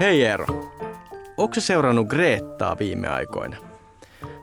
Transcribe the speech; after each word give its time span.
Hei 0.00 0.24
Eero, 0.24 0.46
onko 1.36 1.54
se 1.54 1.60
seurannut 1.60 2.08
Greettaa 2.08 2.78
viime 2.78 3.08
aikoina? 3.08 3.56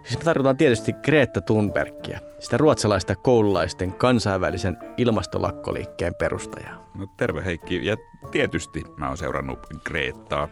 Siis 0.03 0.17
me 0.17 0.23
tarkoitan 0.23 0.57
tietysti 0.57 0.93
Greta 0.93 1.41
Thunbergia, 1.41 2.19
sitä 2.39 2.57
ruotsalaista 2.57 3.15
koululaisten 3.15 3.93
kansainvälisen 3.93 4.77
ilmastolakkoliikkeen 4.97 6.15
perustajaa. 6.15 6.91
No 6.95 7.07
terve 7.17 7.45
Heikki, 7.45 7.85
ja 7.85 7.97
tietysti 8.31 8.83
mä 8.97 9.07
oon 9.07 9.17
seurannut 9.17 9.59
Greettaa. 9.85 10.49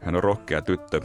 Hän 0.00 0.16
on 0.16 0.24
rohkea 0.24 0.62
tyttö. 0.62 1.00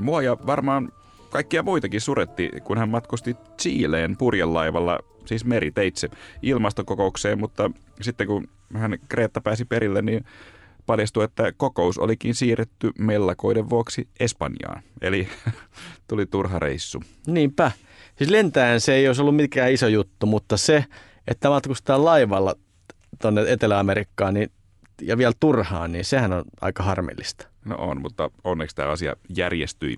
Mua 0.00 0.22
ja 0.22 0.36
varmaan 0.46 0.92
kaikkia 1.30 1.62
muitakin 1.62 2.00
suretti, 2.00 2.50
kun 2.62 2.78
hän 2.78 2.88
matkusti 2.88 3.36
Chileen 3.60 4.16
purjelaivalla, 4.16 4.98
siis 5.24 5.44
meriteitse, 5.44 6.10
ilmastokokoukseen, 6.42 7.38
mutta 7.38 7.70
sitten 8.00 8.26
kun 8.26 8.48
hän 8.74 8.98
Greta 9.10 9.40
pääsi 9.40 9.64
perille, 9.64 10.02
niin 10.02 10.24
paljastui, 10.86 11.24
että 11.24 11.52
kokous 11.56 11.98
olikin 11.98 12.34
siirretty 12.34 12.90
mellakoiden 12.98 13.70
vuoksi 13.70 14.08
Espanjaan. 14.20 14.82
Eli 15.00 15.28
tuli 16.08 16.26
turha 16.26 16.58
reissu. 16.58 17.02
Niinpä. 17.26 17.72
Siis 18.16 18.30
lentäen 18.30 18.80
se 18.80 18.94
ei 18.94 19.06
olisi 19.06 19.20
ollut 19.20 19.36
mikään 19.36 19.72
iso 19.72 19.88
juttu, 19.88 20.26
mutta 20.26 20.56
se, 20.56 20.84
että 21.28 21.48
matkustaa 21.48 22.04
laivalla 22.04 22.54
tuonne 23.22 23.44
Etelä-Amerikkaan 23.48 24.34
niin, 24.34 24.50
ja 25.02 25.18
vielä 25.18 25.32
turhaan, 25.40 25.92
niin 25.92 26.04
sehän 26.04 26.32
on 26.32 26.44
aika 26.60 26.82
harmillista. 26.82 27.48
No 27.64 27.76
on, 27.78 28.00
mutta 28.00 28.30
onneksi 28.44 28.76
tämä 28.76 28.88
asia 28.88 29.16
järjestyi. 29.36 29.96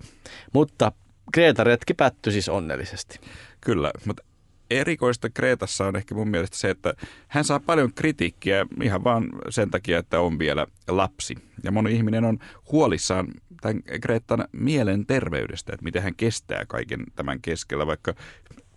Mutta 0.53 0.91
Greta-retki 1.33 1.93
päättyi 1.93 2.33
siis 2.33 2.49
onnellisesti. 2.49 3.19
Kyllä, 3.61 3.91
mutta 4.05 4.23
erikoista 4.69 5.29
Kreetassa 5.29 5.85
on 5.85 5.95
ehkä 5.95 6.15
mun 6.15 6.27
mielestä 6.27 6.57
se, 6.57 6.69
että 6.69 6.93
hän 7.27 7.43
saa 7.43 7.59
paljon 7.59 7.93
kritiikkiä 7.93 8.65
ihan 8.83 9.03
vaan 9.03 9.29
sen 9.49 9.71
takia, 9.71 9.99
että 9.99 10.19
on 10.19 10.39
vielä 10.39 10.67
lapsi. 10.87 11.35
Ja 11.63 11.71
moni 11.71 11.93
ihminen 11.93 12.25
on 12.25 12.39
huolissaan 12.71 13.27
tämän 13.61 13.83
Kreetan 14.01 14.47
mielenterveydestä, 14.51 15.73
että 15.73 15.83
miten 15.83 16.03
hän 16.03 16.15
kestää 16.15 16.65
kaiken 16.67 17.03
tämän 17.15 17.41
keskellä, 17.41 17.87
vaikka 17.87 18.13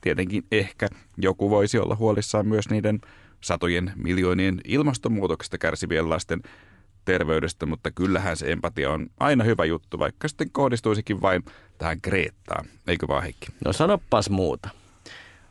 tietenkin 0.00 0.44
ehkä 0.52 0.88
joku 1.16 1.50
voisi 1.50 1.78
olla 1.78 1.96
huolissaan 1.96 2.46
myös 2.46 2.68
niiden 2.68 3.00
satojen 3.40 3.92
miljoonien 3.96 4.60
ilmastonmuutoksesta 4.64 5.58
kärsivien 5.58 6.10
lasten 6.10 6.42
terveydestä, 7.04 7.66
mutta 7.66 7.90
kyllähän 7.90 8.36
se 8.36 8.52
empatia 8.52 8.90
on 8.90 9.06
aina 9.20 9.44
hyvä 9.44 9.64
juttu, 9.64 9.98
vaikka 9.98 10.28
sitten 10.28 10.50
kohdistuisikin 10.50 11.20
vain 11.20 11.44
tähän 11.78 12.00
Kreettaan, 12.00 12.66
eikö 12.86 13.08
vaan 13.08 13.22
Heikki? 13.22 13.46
No 13.64 13.72
sanopas 13.72 14.30
muuta. 14.30 14.79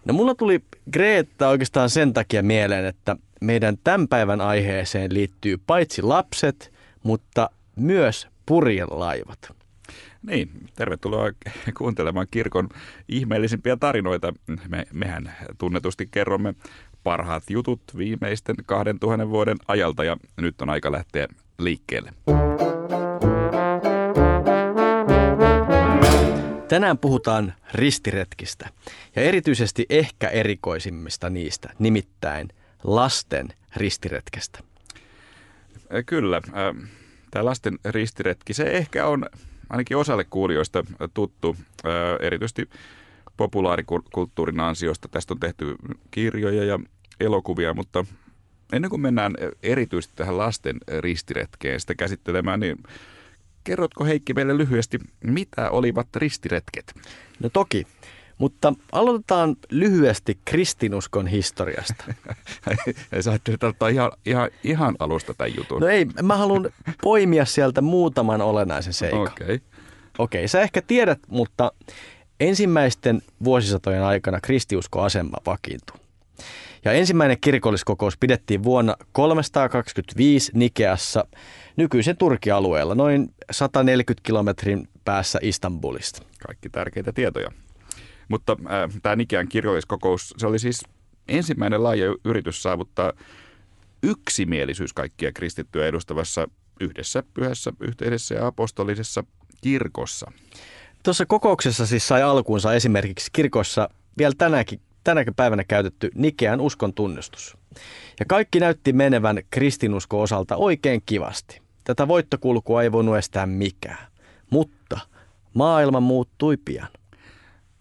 No 0.05 0.14
mulla 0.14 0.36
tuli 0.36 0.64
Greta 0.94 1.47
oikeastaan 1.47 1.89
sen 1.89 2.14
takia 2.14 2.44
mieleen, 2.44 2.86
että 2.86 3.16
meidän 3.42 3.78
tämän 3.83 4.08
päivän 4.08 4.41
aiheeseen 4.41 5.14
liittyy 5.14 5.58
paitsi 5.67 6.02
lapset, 6.02 6.73
mutta 7.03 7.50
myös 7.75 8.28
purjelaivat. 8.45 9.53
Niin, 10.28 10.50
tervetuloa 10.75 11.31
kuuntelemaan 11.78 12.28
kirkon 12.31 12.69
ihmeellisimpiä 13.08 13.78
tarinoita. 13.78 14.33
Me, 14.67 14.86
mehän 14.94 15.33
tunnetusti 15.58 16.08
kerromme 16.11 16.56
parhaat 17.03 17.44
jutut 17.50 17.81
viimeisten 17.97 18.56
2000 18.66 19.30
vuoden 19.30 19.58
ajalta 19.67 20.03
ja 20.03 20.17
nyt 20.38 20.61
on 20.61 20.69
aika 20.69 20.91
lähteä 20.91 21.28
liikkeelle. 21.59 22.13
Tänään 26.70 26.98
puhutaan 26.98 27.53
ristiretkistä 27.73 28.70
ja 29.16 29.22
erityisesti 29.22 29.86
ehkä 29.89 30.28
erikoisimmista 30.28 31.30
niistä, 31.30 31.70
nimittäin 31.80 32.50
lasten 32.84 33.48
ristiretkestä. 33.75 34.59
Kyllä, 36.06 36.42
tämä 37.31 37.45
lasten 37.45 37.79
ristiretki, 37.85 38.53
se 38.53 38.63
ehkä 38.63 39.08
on 39.08 39.25
ainakin 39.69 39.97
osalle 39.97 40.24
kuulijoista 40.24 40.84
tuttu, 41.13 41.56
erityisesti 42.19 42.69
populaarikulttuurin 43.38 44.59
ansiosta. 44.59 45.08
Tästä 45.08 45.34
on 45.34 45.40
tehty 45.40 45.75
kirjoja 46.12 46.63
ja 46.63 46.79
elokuvia, 47.19 47.74
mutta 47.74 48.06
ennen 48.74 48.90
kuin 48.90 49.02
mennään 49.02 49.34
erityisesti 49.63 50.16
tähän 50.16 50.38
lasten 50.38 50.78
ristiretkeen 51.00 51.79
sitä 51.79 51.96
käsittelemään, 51.96 52.59
niin 52.59 52.78
kerrotko 53.64 54.06
Heikki 54.06 54.34
meille 54.34 54.58
lyhyesti, 54.58 55.00
mitä 55.24 55.70
olivat 55.70 56.08
ristiretket? 56.16 56.94
No 57.40 57.50
toki, 57.50 57.88
mutta 58.38 58.74
aloitetaan 58.92 59.56
lyhyesti 59.70 60.40
kristinuskon 60.46 61.28
historiasta. 61.28 62.03
Sä 63.22 63.40
ottaa 63.68 63.90
ihan, 63.90 64.12
ihan, 64.25 64.50
ihan 64.64 64.96
alusta 65.00 65.34
tämän 65.34 65.56
jutun. 65.56 65.81
No 65.81 65.88
ei, 65.88 66.06
mä 66.24 66.38
haluan 66.38 66.70
poimia 67.03 67.46
sieltä 67.46 67.81
muutaman 67.81 68.42
olennaisen 68.42 68.94
seikan. 68.94 69.22
Okei. 69.22 69.46
Okay. 69.46 69.59
Okei, 70.18 70.40
okay, 70.40 70.47
sä 70.47 70.62
ehkä 70.62 70.81
tiedät, 70.81 71.20
mutta 71.28 71.72
ensimmäisten 72.40 73.22
vuosisatojen 73.44 74.03
aikana 74.03 74.40
kristiuskoasema 74.41 75.38
vakiintui. 75.46 75.97
Ja 76.85 76.91
ensimmäinen 76.91 77.38
kirkolliskokous 77.41 78.17
pidettiin 78.17 78.63
vuonna 78.63 78.95
325 79.12 80.51
Nikeassa 80.56 81.25
nykyisen 81.75 82.17
Turkin 82.17 82.53
alueella, 82.53 82.95
noin 82.95 83.34
140 83.51 84.28
kilometrin 84.28 84.88
päässä 85.06 85.40
Istanbulista. 85.41 86.22
Kaikki 86.47 86.69
tärkeitä 86.69 87.13
tietoja. 87.13 87.51
Mutta 88.28 88.57
äh, 88.66 89.00
tämä 89.03 89.16
Nikean 89.16 89.47
kirkolliskokous, 89.47 90.34
se 90.38 90.47
oli 90.47 90.59
siis 90.59 90.81
ensimmäinen 91.28 91.84
laaja 91.84 92.16
yritys 92.25 92.63
saavuttaa 92.63 93.13
yksimielisyys 94.03 94.94
kaikkia 94.94 95.31
kristittyjä 95.31 95.85
edustavassa 95.85 96.47
yhdessä, 96.79 97.23
pyhässä, 97.34 97.73
yhteisessä 97.79 98.35
ja 98.35 98.47
apostolisessa 98.47 99.23
kirkossa. 99.61 100.31
Tuossa 101.03 101.25
kokouksessa 101.25 101.85
siis 101.85 102.07
sai 102.07 102.23
alkuunsa 102.23 102.73
esimerkiksi 102.73 103.29
kirkossa 103.34 103.90
vielä 104.17 104.34
tänäkin 104.38 104.81
tänäkin 105.03 105.35
päivänä 105.35 105.63
käytetty 105.63 106.11
Nikean 106.15 106.61
uskon 106.61 106.93
tunnustus. 106.93 107.57
Ja 108.19 108.25
kaikki 108.25 108.59
näytti 108.59 108.93
menevän 108.93 109.39
kristinusko 109.49 110.21
osalta 110.21 110.55
oikein 110.55 111.01
kivasti. 111.05 111.61
Tätä 111.83 112.07
voittokulkua 112.07 112.83
ei 112.83 112.91
voinut 112.91 113.17
estää 113.17 113.45
mikään. 113.45 114.07
Mutta 114.49 114.99
maailma 115.53 115.99
muuttui 115.99 116.57
pian. 116.57 116.87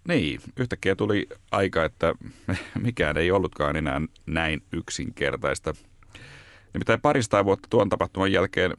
Niin, 0.09 0.41
yhtäkkiä 0.57 0.97
tuli 0.97 1.29
aika, 1.51 1.85
että 1.85 2.15
mikään 2.83 3.17
ei 3.17 3.31
ollutkaan 3.31 3.77
enää 3.77 4.01
näin 4.27 4.63
yksinkertaista. 4.73 5.75
Nimittäin 6.75 7.01
parista 7.01 7.45
vuotta 7.45 7.69
tuon 7.71 7.89
tapahtuman 7.89 8.33
jälkeen 8.33 8.75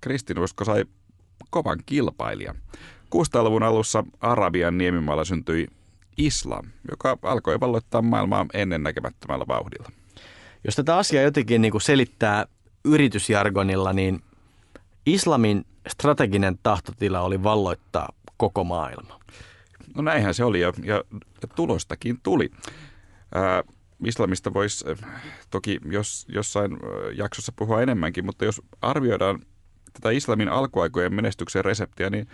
kristinusko 0.00 0.64
sai 0.64 0.84
kovan 1.50 1.78
kilpailijan. 1.86 2.56
600-luvun 3.14 3.62
alussa 3.62 4.04
Arabian 4.20 4.78
niemimaalla 4.78 5.24
syntyi 5.24 5.66
islam, 6.16 6.64
joka 6.90 7.18
alkoi 7.22 7.60
valloittaa 7.60 8.02
maailmaa 8.02 8.46
ennennäkemättömällä 8.54 9.44
vauhdilla. 9.48 9.88
Jos 10.64 10.76
tätä 10.76 10.96
asiaa 10.96 11.24
jotenkin 11.24 11.62
niin 11.62 11.72
kuin 11.72 11.82
selittää 11.82 12.46
yritysjargonilla, 12.84 13.92
niin 13.92 14.22
islamin 15.06 15.66
strateginen 15.88 16.58
tahtotila 16.62 17.20
oli 17.20 17.42
valloittaa 17.42 18.08
koko 18.36 18.64
maailma. 18.64 19.20
No 19.94 20.02
näinhän 20.02 20.34
se 20.34 20.44
oli 20.44 20.60
ja, 20.60 20.72
ja, 20.82 20.94
ja 21.42 21.48
tulostakin 21.56 22.20
tuli. 22.22 22.50
Ää, 23.34 23.64
islamista 24.04 24.54
voisi 24.54 24.84
toki 25.50 25.80
jos, 25.90 26.26
jossain 26.28 26.78
jaksossa 27.14 27.52
puhua 27.56 27.82
enemmänkin, 27.82 28.26
mutta 28.26 28.44
jos 28.44 28.62
arvioidaan 28.82 29.38
tätä 29.92 30.10
islamin 30.10 30.48
alkuaikojen 30.48 31.14
menestyksen 31.14 31.64
reseptiä, 31.64 32.10
niin 32.10 32.28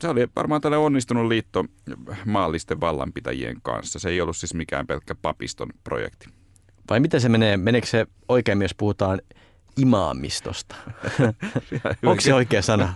se 0.00 0.08
oli 0.08 0.28
varmaan 0.36 0.60
tällainen 0.60 0.86
onnistunut 0.86 1.28
liitto 1.28 1.64
maallisten 2.26 2.80
vallanpitäjien 2.80 3.56
kanssa. 3.62 3.98
Se 3.98 4.08
ei 4.08 4.20
ollut 4.20 4.36
siis 4.36 4.54
mikään 4.54 4.86
pelkkä 4.86 5.14
papiston 5.14 5.68
projekti. 5.84 6.26
Vai 6.90 7.00
miten 7.00 7.20
se 7.20 7.28
menee? 7.28 7.56
Meneekö 7.56 7.86
se 7.86 8.06
oikein, 8.28 8.62
jos 8.62 8.74
puhutaan 8.74 9.20
imaamistosta? 9.76 10.76
Onko 12.06 12.20
se 12.20 12.34
oikea 12.34 12.62
sana? 12.62 12.94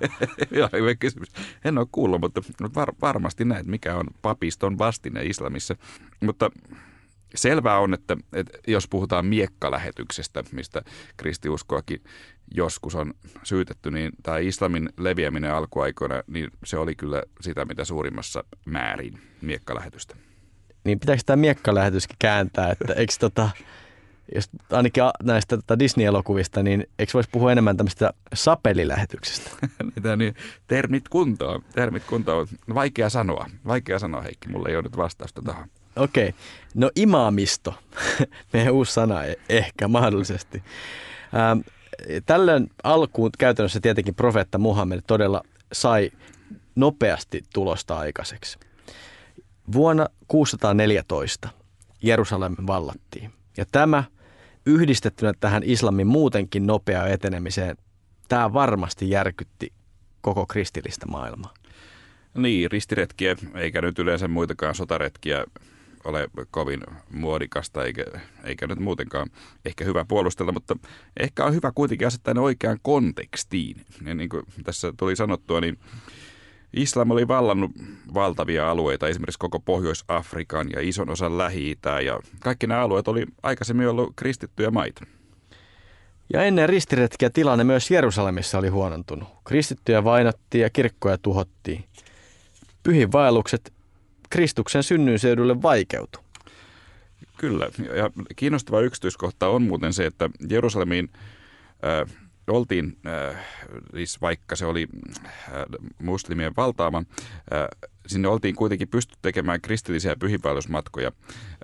Joo, 0.51 0.69
hyvä 0.73 0.95
kysymys. 0.95 1.29
En 1.65 1.79
ole 1.79 1.87
kuullut, 1.93 2.21
mutta 2.21 2.43
var- 2.75 2.95
varmasti 3.03 3.45
näet, 3.45 3.67
mikä 3.67 3.97
on 3.97 4.07
papiston 4.23 4.79
vastine 4.79 5.23
islamissa. 5.23 5.77
Mutta 6.21 6.51
Selvää 7.35 7.79
on, 7.79 7.95
että, 7.95 8.17
että 8.33 8.59
jos 8.67 8.89
puhutaan 8.89 9.27
miekkalähetyksestä, 9.27 10.45
mistä 10.53 10.83
kristiuskoakin 11.17 12.03
joskus 12.55 12.95
on 12.95 13.15
syytetty, 13.43 13.91
niin 13.91 14.13
tämä 14.23 14.39
islamin 14.39 14.89
leviäminen 14.99 15.55
alkuaikoina, 15.55 16.23
niin 16.27 16.51
se 16.65 16.79
oli 16.79 16.95
kyllä 16.95 17.23
sitä, 17.41 17.65
mitä 17.65 17.85
suurimmassa 17.85 18.45
määrin 18.65 19.21
miekkalähetystä. 19.41 20.17
Niin 20.85 21.01
pitääkö 21.01 21.23
tämä 21.27 21.37
miekkalähetyskin 21.37 22.17
kääntää, 22.19 22.71
että 22.71 22.93
eikö 22.93 23.13
tota, 23.21 23.51
jos 24.35 24.51
ainakin 24.73 25.03
näistä 25.23 25.57
tota 25.57 25.79
Disney-elokuvista, 25.79 26.63
niin 26.63 26.87
eikö 26.99 27.13
voisi 27.15 27.31
puhua 27.33 27.53
enemmän 27.53 27.77
tämmöistä 27.77 28.13
sapelilähetyksestä? 28.35 29.51
Niitä 29.95 30.17
niin, 30.17 30.35
termit 30.67 31.09
kuntoon, 31.09 31.65
termit 31.75 32.05
kuntoon. 32.05 32.47
Vaikea 32.75 33.11
sanoa, 33.11 33.47
vaikea 33.67 33.99
sanoa 33.99 34.23
Heikki, 34.23 34.49
mulla 34.49 34.69
ei 34.69 34.77
ole 34.77 34.83
nyt 34.83 34.97
vastausta 34.97 35.43
tähän. 35.43 35.69
Okei. 35.97 36.29
Okay. 36.29 36.41
No 36.75 36.91
imaamisto, 36.97 37.75
meidän 38.53 38.75
uusi 38.75 38.93
sana 38.93 39.25
e- 39.25 39.35
ehkä 39.49 39.89
mahdollisesti. 39.89 40.63
Ähm, 41.35 41.61
tällöin 42.27 42.71
alkuun 42.85 43.31
käytännössä 43.39 43.81
tietenkin 43.81 44.15
profeetta 44.15 44.59
Muhammed 44.59 45.01
todella 45.07 45.43
sai 45.73 46.11
nopeasti 46.75 47.43
tulosta 47.55 47.99
aikaiseksi. 47.99 48.59
Vuonna 49.73 50.09
614 50.29 51.49
Jerusalem 52.03 52.55
vallattiin. 52.67 53.33
Ja 53.57 53.65
tämä 53.73 54.05
yhdistettynä 54.67 55.33
tähän 55.41 55.63
islamin 55.65 56.07
muutenkin 56.07 56.67
nopeaan 56.67 57.11
etenemiseen, 57.11 57.77
tämä 58.29 58.53
varmasti 58.53 59.11
järkytti 59.11 59.73
koko 60.21 60.47
kristillistä 60.47 61.07
maailmaa. 61.07 61.55
Niin, 62.35 62.71
ristiretkiä, 62.71 63.37
eikä 63.55 63.83
nyt 63.83 63.99
yleensä 63.99 64.29
muitakaan 64.29 64.75
sotaretkiä 64.75 65.45
ole 66.09 66.29
kovin 66.51 66.81
muodikasta 67.11 67.85
eikä, 67.85 68.05
eikä 68.45 68.67
nyt 68.67 68.79
muutenkaan 68.79 69.31
ehkä 69.65 69.85
hyvä 69.85 70.05
puolustella, 70.05 70.53
mutta 70.53 70.77
ehkä 71.21 71.45
on 71.45 71.55
hyvä 71.55 71.73
kuitenkin 71.75 72.07
asettaa 72.07 72.35
ne 72.35 72.41
oikeaan 72.41 72.79
kontekstiin. 72.83 73.87
Ja 74.07 74.15
niin 74.15 74.29
kuin 74.29 74.43
tässä 74.65 74.93
tuli 74.97 75.17
sanottua, 75.17 75.61
niin 75.61 75.79
Islam 76.73 77.11
oli 77.11 77.29
vallannut 77.29 77.71
valtavia 78.15 78.71
alueita, 78.71 79.09
esimerkiksi 79.09 79.39
koko 79.39 79.61
Pohjois-Afrikan 79.61 80.71
ja 80.73 80.81
ison 80.81 81.11
osan 81.11 81.39
lähi 81.39 81.79
ja 82.05 82.21
kaikki 82.41 82.67
nämä 82.67 82.81
alueet 82.81 83.09
oli 83.09 83.27
aikaisemmin 83.43 83.89
ollut 83.89 84.13
kristittyjä 84.17 84.71
maita. 84.71 85.07
Ja 86.33 86.43
ennen 86.43 86.69
ristiretkiä 86.69 87.31
tilanne 87.31 87.65
myös 87.65 87.91
Jerusalemissa 87.91 88.59
oli 88.59 88.69
huonontunut. 88.69 89.29
Kristittyjä 89.45 90.05
vainottiin 90.05 90.63
ja 90.63 90.71
kirkkoja 90.71 91.19
tuhottiin. 91.19 91.85
Pyhinvaellukset 92.83 93.73
Kristuksen 94.31 94.83
synnyin 94.83 95.19
seudulle 95.19 95.63
vaikeutu. 95.63 96.19
Kyllä, 97.39 97.69
ja 97.97 98.11
kiinnostava 98.37 98.81
yksityiskohta 98.81 99.49
on 99.49 99.63
muuten 99.63 99.93
se, 99.93 100.07
että 100.07 100.31
Jerusalemiin 100.51 101.11
äh, 101.85 102.17
oltiin, 102.47 102.97
äh, 103.07 103.37
siis 103.95 104.21
vaikka 104.21 104.57
se 104.57 104.67
oli 104.67 104.89
äh, 105.27 105.33
muslimien 106.03 106.53
valtaama, 106.57 106.99
äh, 106.99 107.89
sinne 108.07 108.29
oltiin 108.29 108.55
kuitenkin 108.55 108.89
pystytty 108.89 109.19
tekemään 109.23 109.61
kristillisiä 109.61 110.17
pyhinpäälysmatkoja 110.17 111.13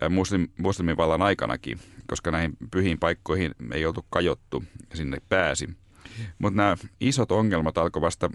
äh, 0.03 0.11
muslim, 0.11 0.49
muslimin 0.59 0.97
vallan 0.97 1.23
aikanakin, 1.23 1.79
koska 2.07 2.31
näihin 2.31 2.57
pyhiin 2.71 2.99
paikkoihin 2.99 3.55
ei 3.73 3.87
oltu 3.87 4.07
kajottu, 4.11 4.65
sinne 4.95 5.19
pääsi. 5.29 5.69
Mutta 6.39 6.57
nämä 6.57 6.77
isot 7.01 7.33
ongelmat 7.33 7.79
alkoi 7.79 8.03
vasta 8.03 8.31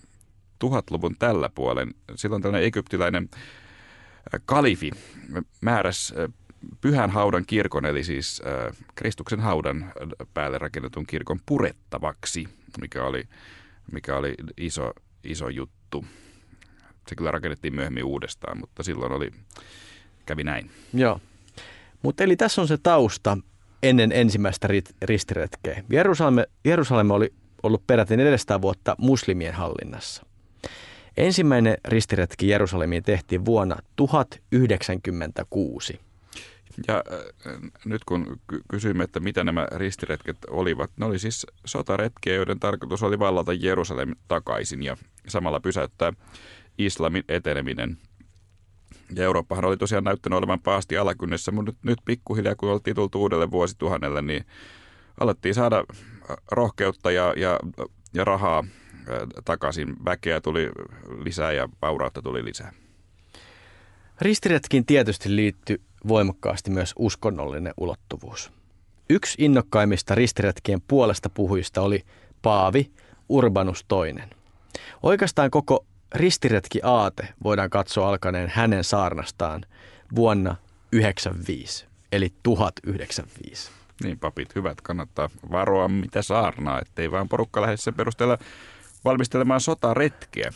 tuhatluvun 0.60 1.16
tällä 1.20 1.50
puolen. 1.56 1.94
Silloin 2.16 2.42
tällainen 2.42 2.68
egyptiläinen 2.68 3.30
kalifi 4.46 4.92
määräsi 5.62 6.14
pyhän 6.82 7.10
haudan 7.10 7.46
kirkon, 7.46 7.86
eli 7.86 8.04
siis 8.04 8.42
Kristuksen 8.96 9.40
haudan 9.40 9.94
päälle 10.34 10.58
rakennetun 10.58 11.06
kirkon 11.06 11.40
purettavaksi, 11.46 12.48
mikä 12.82 13.04
oli, 13.04 13.24
mikä 13.92 14.18
oli 14.18 14.36
iso, 14.58 14.94
iso 15.24 15.50
juttu. 15.50 16.06
Se 17.08 17.16
kyllä 17.16 17.32
rakennettiin 17.32 17.76
myöhemmin 17.76 18.04
uudestaan, 18.04 18.60
mutta 18.60 18.84
silloin 18.84 19.12
oli, 19.12 19.32
kävi 20.26 20.44
näin. 20.44 20.72
Joo. 20.94 21.22
Mutta 22.02 22.24
eli 22.24 22.36
tässä 22.36 22.62
on 22.62 22.68
se 22.68 22.78
tausta 22.78 23.38
ennen 23.84 24.12
ensimmäistä 24.12 24.68
ristiretkeä. 25.02 25.84
Jerusalem, 25.90 26.46
Jerusalem 26.66 27.12
oli 27.12 27.34
ollut 27.64 27.88
peräti 27.88 28.18
400 28.18 28.62
vuotta 28.62 28.96
muslimien 28.98 29.54
hallinnassa. 29.54 30.26
Ensimmäinen 31.20 31.78
ristiretki 31.86 32.48
Jerusalemiin 32.48 33.04
tehtiin 33.04 33.46
vuonna 33.46 33.78
1096. 33.96 36.00
Ja 36.88 36.96
äh, 36.96 37.04
nyt 37.86 38.04
kun 38.04 38.40
kysyimme, 38.72 39.04
että 39.04 39.20
mitä 39.20 39.44
nämä 39.44 39.68
ristiretket 39.76 40.38
olivat, 40.50 40.92
ne 40.98 41.06
oli 41.06 41.20
siis 41.20 41.48
sotaretkiä, 41.66 42.36
joiden 42.36 42.60
tarkoitus 42.60 43.04
oli 43.04 43.20
vallata 43.20 43.54
Jerusalem 43.54 44.16
takaisin 44.28 44.84
ja 44.84 44.98
samalla 45.28 45.60
pysäyttää 45.60 46.14
islamin 46.78 47.24
eteneminen. 47.30 47.98
Ja 49.16 49.24
Eurooppahan 49.24 49.66
oli 49.66 49.78
tosiaan 49.78 50.04
näyttänyt 50.04 50.38
olevan 50.38 50.62
paasti 50.62 50.98
alakynnessä, 50.98 51.52
mutta 51.52 51.72
nyt, 51.72 51.78
nyt 51.84 52.00
pikkuhiljaa, 52.06 52.56
kun 52.56 52.70
oltiin 52.70 52.96
tultu 52.96 53.22
uudelle 53.22 53.52
vuosituhannelle, 53.52 54.22
niin 54.22 54.46
alettiin 55.20 55.56
saada 55.56 55.84
rohkeutta 56.52 57.12
ja, 57.12 57.34
ja, 57.38 57.60
ja 58.14 58.24
rahaa 58.24 58.64
takaisin. 59.46 59.96
Väkeä 60.06 60.42
tuli 60.42 60.70
lisää 61.24 61.52
ja 61.52 61.70
vaurautta 61.82 62.22
tuli 62.22 62.46
lisää. 62.46 62.72
Ristiretkiin 64.22 64.86
tietysti 64.86 65.36
liittyy 65.36 65.82
voimakkaasti 66.08 66.72
myös 66.72 66.94
uskonnollinen 67.00 67.74
ulottuvuus. 67.78 68.52
Yksi 69.10 69.36
innokkaimmista 69.44 70.16
ristiretkien 70.16 70.82
puolesta 70.88 71.30
puhuista 71.30 71.82
oli 71.82 72.04
Paavi 72.42 72.92
Urbanus 73.30 73.86
II. 74.08 74.24
Oikeastaan 75.04 75.52
koko 75.52 75.86
ristiretki 76.16 76.80
aate 76.84 77.28
voidaan 77.44 77.70
katsoa 77.70 78.10
alkaneen 78.10 78.52
hänen 78.54 78.84
saarnastaan 78.84 79.66
vuonna 80.16 80.56
95, 80.92 81.86
eli 82.12 82.34
1095. 82.44 83.72
Niin, 84.04 84.20
papit 84.20 84.56
hyvät, 84.56 84.82
kannattaa 84.82 85.30
varoa 85.52 85.88
mitä 85.88 86.22
saarnaa, 86.22 86.80
ettei 86.80 87.12
vaan 87.12 87.30
porukka 87.30 87.62
lähde 87.62 87.78
sen 87.78 87.94
perusteella 87.94 88.38
valmistelemaan 89.06 89.62
sotaretkeä. 89.62 90.52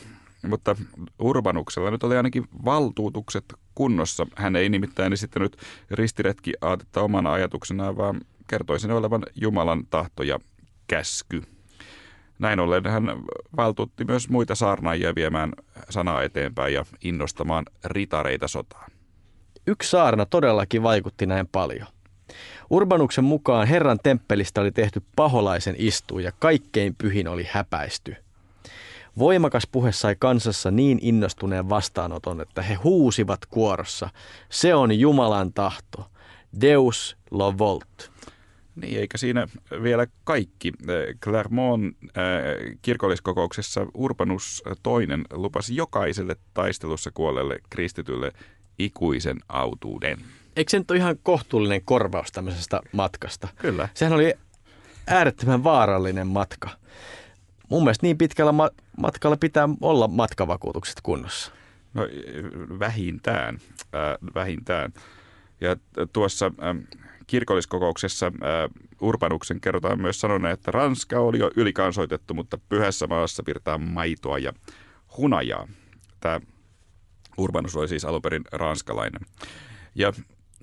Mutta 0.48 0.76
Urbanuksella 1.20 1.92
nyt 1.92 2.04
oli 2.04 2.18
ainakin 2.18 2.48
valtuutukset 2.66 3.46
kunnossa. 3.76 4.28
Hän 4.36 4.56
ei 4.56 4.70
nimittäin 4.70 5.14
esittänyt 5.14 5.58
ristiretki 5.92 6.54
aatetta 6.62 7.02
omana 7.02 7.34
ajatuksenaan, 7.34 7.98
vaan 7.98 8.22
kertoi 8.48 8.80
sen 8.80 8.92
olevan 8.92 9.24
Jumalan 9.36 9.84
tahto 9.90 10.24
ja 10.24 10.40
käsky. 10.88 11.44
Näin 12.40 12.60
ollen 12.60 12.86
hän 12.86 13.04
valtuutti 13.58 14.06
myös 14.06 14.30
muita 14.30 14.56
saarnaajia 14.56 15.16
viemään 15.16 15.54
sanaa 15.90 16.24
eteenpäin 16.24 16.74
ja 16.74 16.86
innostamaan 17.04 17.66
ritareita 17.86 18.48
sotaan. 18.48 18.92
Yksi 19.68 19.90
saarna 19.90 20.26
todellakin 20.26 20.84
vaikutti 20.84 21.26
näin 21.26 21.48
paljon. 21.48 21.88
Urbanuksen 22.70 23.24
mukaan 23.24 23.68
Herran 23.68 24.00
temppelistä 24.04 24.62
oli 24.62 24.72
tehty 24.72 25.02
paholaisen 25.16 25.76
istu 25.78 26.20
ja 26.20 26.32
kaikkein 26.40 26.96
pyhin 26.96 27.28
oli 27.28 27.48
häpäisty. 27.52 28.16
Voimakas 29.18 29.68
puhe 29.72 29.92
sai 29.92 30.16
kansassa 30.20 30.72
niin 30.72 31.00
innostuneen 31.02 31.70
vastaanoton, 31.70 32.42
että 32.42 32.62
he 32.62 32.74
huusivat 32.74 33.46
kuorossa, 33.46 34.10
se 34.50 34.76
on 34.76 35.00
Jumalan 35.00 35.54
tahto, 35.54 36.12
Deus 36.62 37.18
lo 37.32 37.58
volt. 37.58 38.12
Niin, 38.76 39.00
eikä 39.00 39.18
siinä 39.18 39.48
vielä 39.84 40.08
kaikki. 40.24 40.72
Clermont 41.24 41.98
äh, 42.04 42.14
kirkolliskokouksessa 42.82 43.88
Urbanus 43.94 44.64
toinen 44.84 45.26
lupasi 45.34 45.76
jokaiselle 45.76 46.36
taistelussa 46.54 47.12
kuolleelle 47.14 47.60
kristitylle 47.70 48.32
ikuisen 48.80 49.38
autuuden. 49.50 50.18
Eikö 50.56 50.72
se 50.72 50.78
nyt 50.80 50.92
ole 50.92 51.00
ihan 51.00 51.18
kohtuullinen 51.24 51.82
korvaus 51.86 52.32
tämmöisestä 52.32 52.82
matkasta? 52.92 53.48
Kyllä. 53.56 53.90
Sehän 53.94 54.14
oli 54.14 54.34
äärettömän 55.08 55.64
vaarallinen 55.64 56.28
matka 56.28 56.70
mun 57.74 57.84
mielestä 57.84 58.06
niin 58.06 58.18
pitkällä 58.18 58.52
ma- 58.52 58.70
matkalla 58.98 59.38
pitää 59.38 59.70
olla 59.82 60.08
matkavakuutukset 60.08 61.02
kunnossa. 61.04 61.52
No 61.94 62.08
vähintään, 62.80 63.58
äh, 63.80 64.36
vähintään. 64.36 64.94
Ja 65.62 65.76
tuossa 66.14 66.46
äh, 66.46 67.00
kirkolliskokouksessa 67.28 68.26
äh, 68.28 68.88
Urbanuksen 69.02 69.62
kerrotaan 69.62 70.02
myös 70.02 70.20
sanoneen, 70.20 70.54
että 70.54 70.72
Ranska 70.72 71.20
oli 71.20 71.40
jo 71.40 71.52
ylikansoitettu, 71.56 72.34
mutta 72.34 72.58
pyhässä 72.70 73.08
maassa 73.08 73.44
virtaa 73.48 73.78
maitoa 73.78 74.40
ja 74.40 74.54
hunajaa. 75.18 75.68
Tämä 76.20 76.40
Urbanus 77.38 77.76
oli 77.76 77.88
siis 77.88 78.06
alun 78.06 78.22
perin 78.22 78.44
ranskalainen. 78.52 79.22
Ja 79.96 80.14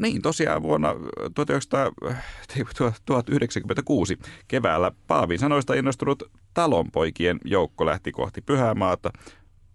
niin, 0.00 0.23
tosiaan 0.23 0.62
vuonna 0.62 0.95
1996 1.35 4.19
keväällä 4.49 4.92
Paavin 5.07 5.38
sanoista 5.38 5.75
innostunut 5.75 6.23
talonpoikien 6.54 7.38
joukko 7.45 7.87
lähti 7.87 8.12
kohti 8.12 8.40
Pyhää 8.40 8.75
maata 8.75 9.11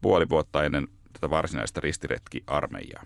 puoli 0.02 0.30
vuotta 0.30 0.64
ennen 0.64 0.88
tätä 1.14 1.30
varsinaista 1.30 1.82
ristiretki-armeijaa. 1.82 3.06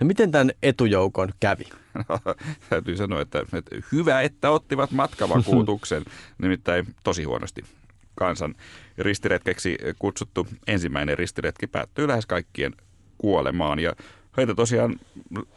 No 0.00 0.06
miten 0.06 0.30
tämän 0.30 0.50
etujoukon 0.62 1.32
kävi? 1.40 1.64
No, 1.94 2.04
täytyy 2.70 2.96
sanoa, 2.96 3.20
että, 3.20 3.44
että 3.52 3.76
hyvä, 3.92 4.20
että 4.20 4.50
ottivat 4.50 4.90
matkavakuutuksen, 4.90 6.04
nimittäin 6.42 6.86
tosi 7.04 7.24
huonosti. 7.24 7.64
Kansan 8.14 8.54
ristiretkeksi 8.98 9.78
kutsuttu 9.98 10.46
ensimmäinen 10.66 11.18
ristiretki 11.18 11.66
päättyi 11.66 12.08
lähes 12.08 12.26
kaikkien 12.26 12.72
kuolemaan 13.18 13.78
ja 13.78 13.92
heitä 14.36 14.54
tosiaan 14.54 14.94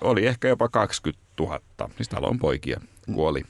oli 0.02 0.28
ehkä 0.28 0.48
jopa 0.48 0.70
20 0.70 1.24
000, 1.40 1.60
siis 1.96 2.10
talon 2.10 2.40
poikia 2.40 2.82
kuoli. 3.14 3.42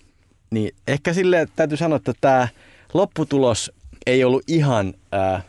Niin, 0.51 0.75
ehkä 0.87 1.13
sille 1.13 1.47
täytyy 1.55 1.77
sanoa, 1.77 1.95
että 1.95 2.13
tämä 2.21 2.47
lopputulos 2.93 3.71
ei 4.05 4.23
ollut 4.23 4.43
ihan 4.47 4.93
ää, 5.11 5.41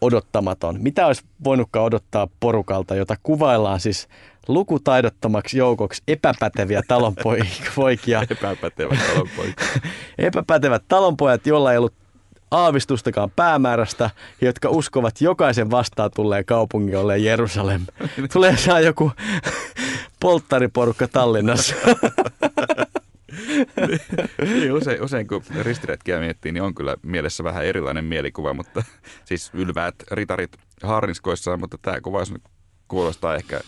odottamaton. 0.00 0.76
Mitä 0.80 1.06
olisi 1.06 1.22
voinutkaan 1.44 1.84
odottaa 1.86 2.28
porukalta, 2.40 2.94
jota 2.94 3.16
kuvaillaan 3.22 3.80
siis 3.80 4.08
lukutaidottomaksi 4.48 5.58
joukoksi 5.58 6.02
epäpäteviä 6.08 6.82
talonpoikia. 6.88 8.22
Epäpätevät 8.30 8.98
talonpoikia. 9.08 9.66
Epäpätevät 10.18 10.82
talonpojat, 10.88 11.46
joilla 11.46 11.72
ei 11.72 11.78
ollut 11.78 11.94
aavistustakaan 12.52 13.30
päämäärästä, 13.30 14.10
jotka 14.40 14.68
uskovat 14.68 15.20
jokaisen 15.20 15.70
vastaan 15.70 16.10
tulleen 16.16 16.44
kaupungin 16.44 16.96
olleen 16.96 17.24
Jerusalem. 17.24 17.86
Tulee 18.32 18.56
saa 18.56 18.80
joku 18.80 19.12
polttariporukka 20.20 21.08
Tallinnassa. 21.08 21.74
niin, 24.40 24.72
usein, 24.72 25.02
usein 25.02 25.26
kun 25.26 25.42
ristiretkiä 25.60 26.20
miettii, 26.20 26.52
niin 26.52 26.62
on 26.62 26.74
kyllä 26.74 26.96
mielessä 27.02 27.44
vähän 27.44 27.64
erilainen 27.64 28.04
mielikuva, 28.04 28.54
mutta 28.54 28.84
siis 29.24 29.50
ylväät 29.54 29.94
ritarit 30.10 30.56
harniskoissaan, 30.82 31.60
mutta 31.60 31.78
tämä 31.82 32.00
kuvaus 32.00 32.34
kuulostaa 32.88 33.34
ehkä 33.34 33.60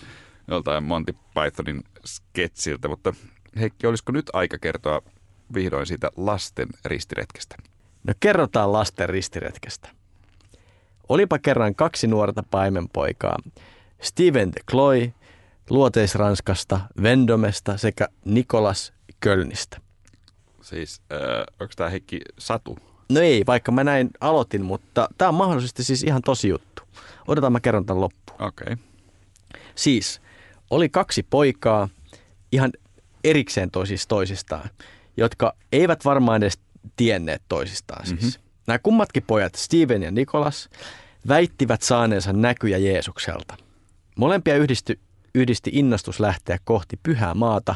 joltain 0.49 0.85
Monty 0.85 1.15
Pythonin 1.35 1.83
sketsiltä, 2.07 2.89
mutta 2.89 3.13
Heikki, 3.61 3.87
olisiko 3.87 4.13
nyt 4.13 4.31
aika 4.33 4.59
kertoa 4.59 5.03
vihdoin 5.55 5.87
siitä 5.87 6.11
lasten 6.17 6.69
ristiretkestä? 6.85 7.57
No 8.05 8.15
kerrotaan 8.21 8.73
lasten 8.73 9.09
ristiretkestä. 9.09 9.89
Olipa 11.09 11.39
kerran 11.39 11.75
kaksi 11.75 12.07
nuorta 12.07 12.43
paimenpoikaa, 12.51 13.37
Steven 14.01 14.53
de 14.53 14.61
Cloy 14.71 15.13
Luoteisranskasta, 15.71 16.81
Vendomesta 17.03 17.77
sekä 17.77 18.09
Nikolas 18.25 18.93
Kölnistä. 19.21 19.81
Siis, 20.63 21.01
äh, 21.13 21.19
onko 21.61 21.73
tämä 21.77 21.91
Heikki 21.91 22.21
Satu? 22.39 22.79
No 23.09 23.21
ei, 23.21 23.43
vaikka 23.47 23.73
mä 23.73 23.85
näin 23.85 24.11
aloitin, 24.21 24.65
mutta 24.65 25.09
tämä 25.19 25.29
on 25.29 25.35
mahdollisesti 25.35 25.85
siis 25.85 26.03
ihan 26.03 26.23
tosi 26.23 26.49
juttu. 26.49 26.83
Odotan 27.29 27.53
mä 27.53 27.61
kerron 27.61 27.87
tämän 27.87 28.01
loppuun. 28.01 28.43
Okei. 28.43 28.73
Okay. 28.73 28.85
Siis, 29.75 30.21
oli 30.71 30.89
kaksi 30.89 31.23
poikaa, 31.23 31.89
ihan 32.53 32.73
erikseen 33.25 33.71
toisista 33.71 34.09
toisistaan, 34.09 34.71
jotka 35.17 35.55
eivät 35.73 36.05
varmaan 36.05 36.43
edes 36.43 36.59
tienneet 36.97 37.43
toisistaan 37.49 38.07
siis. 38.07 38.21
Mm-hmm. 38.21 38.45
Nämä 38.67 38.79
kummatkin 38.79 39.23
pojat, 39.27 39.55
Steven 39.55 40.03
ja 40.03 40.11
Nikolas, 40.11 40.69
väittivät 41.29 41.83
saaneensa 41.83 42.33
näkyjä 42.33 42.79
Jeesukselta. 42.79 43.57
Molempia 44.17 44.57
yhdisty, 44.57 44.99
yhdisti 45.35 45.71
innostus 45.73 46.21
lähteä 46.21 46.59
kohti 46.65 46.99
pyhää 47.03 47.35
maata 47.35 47.75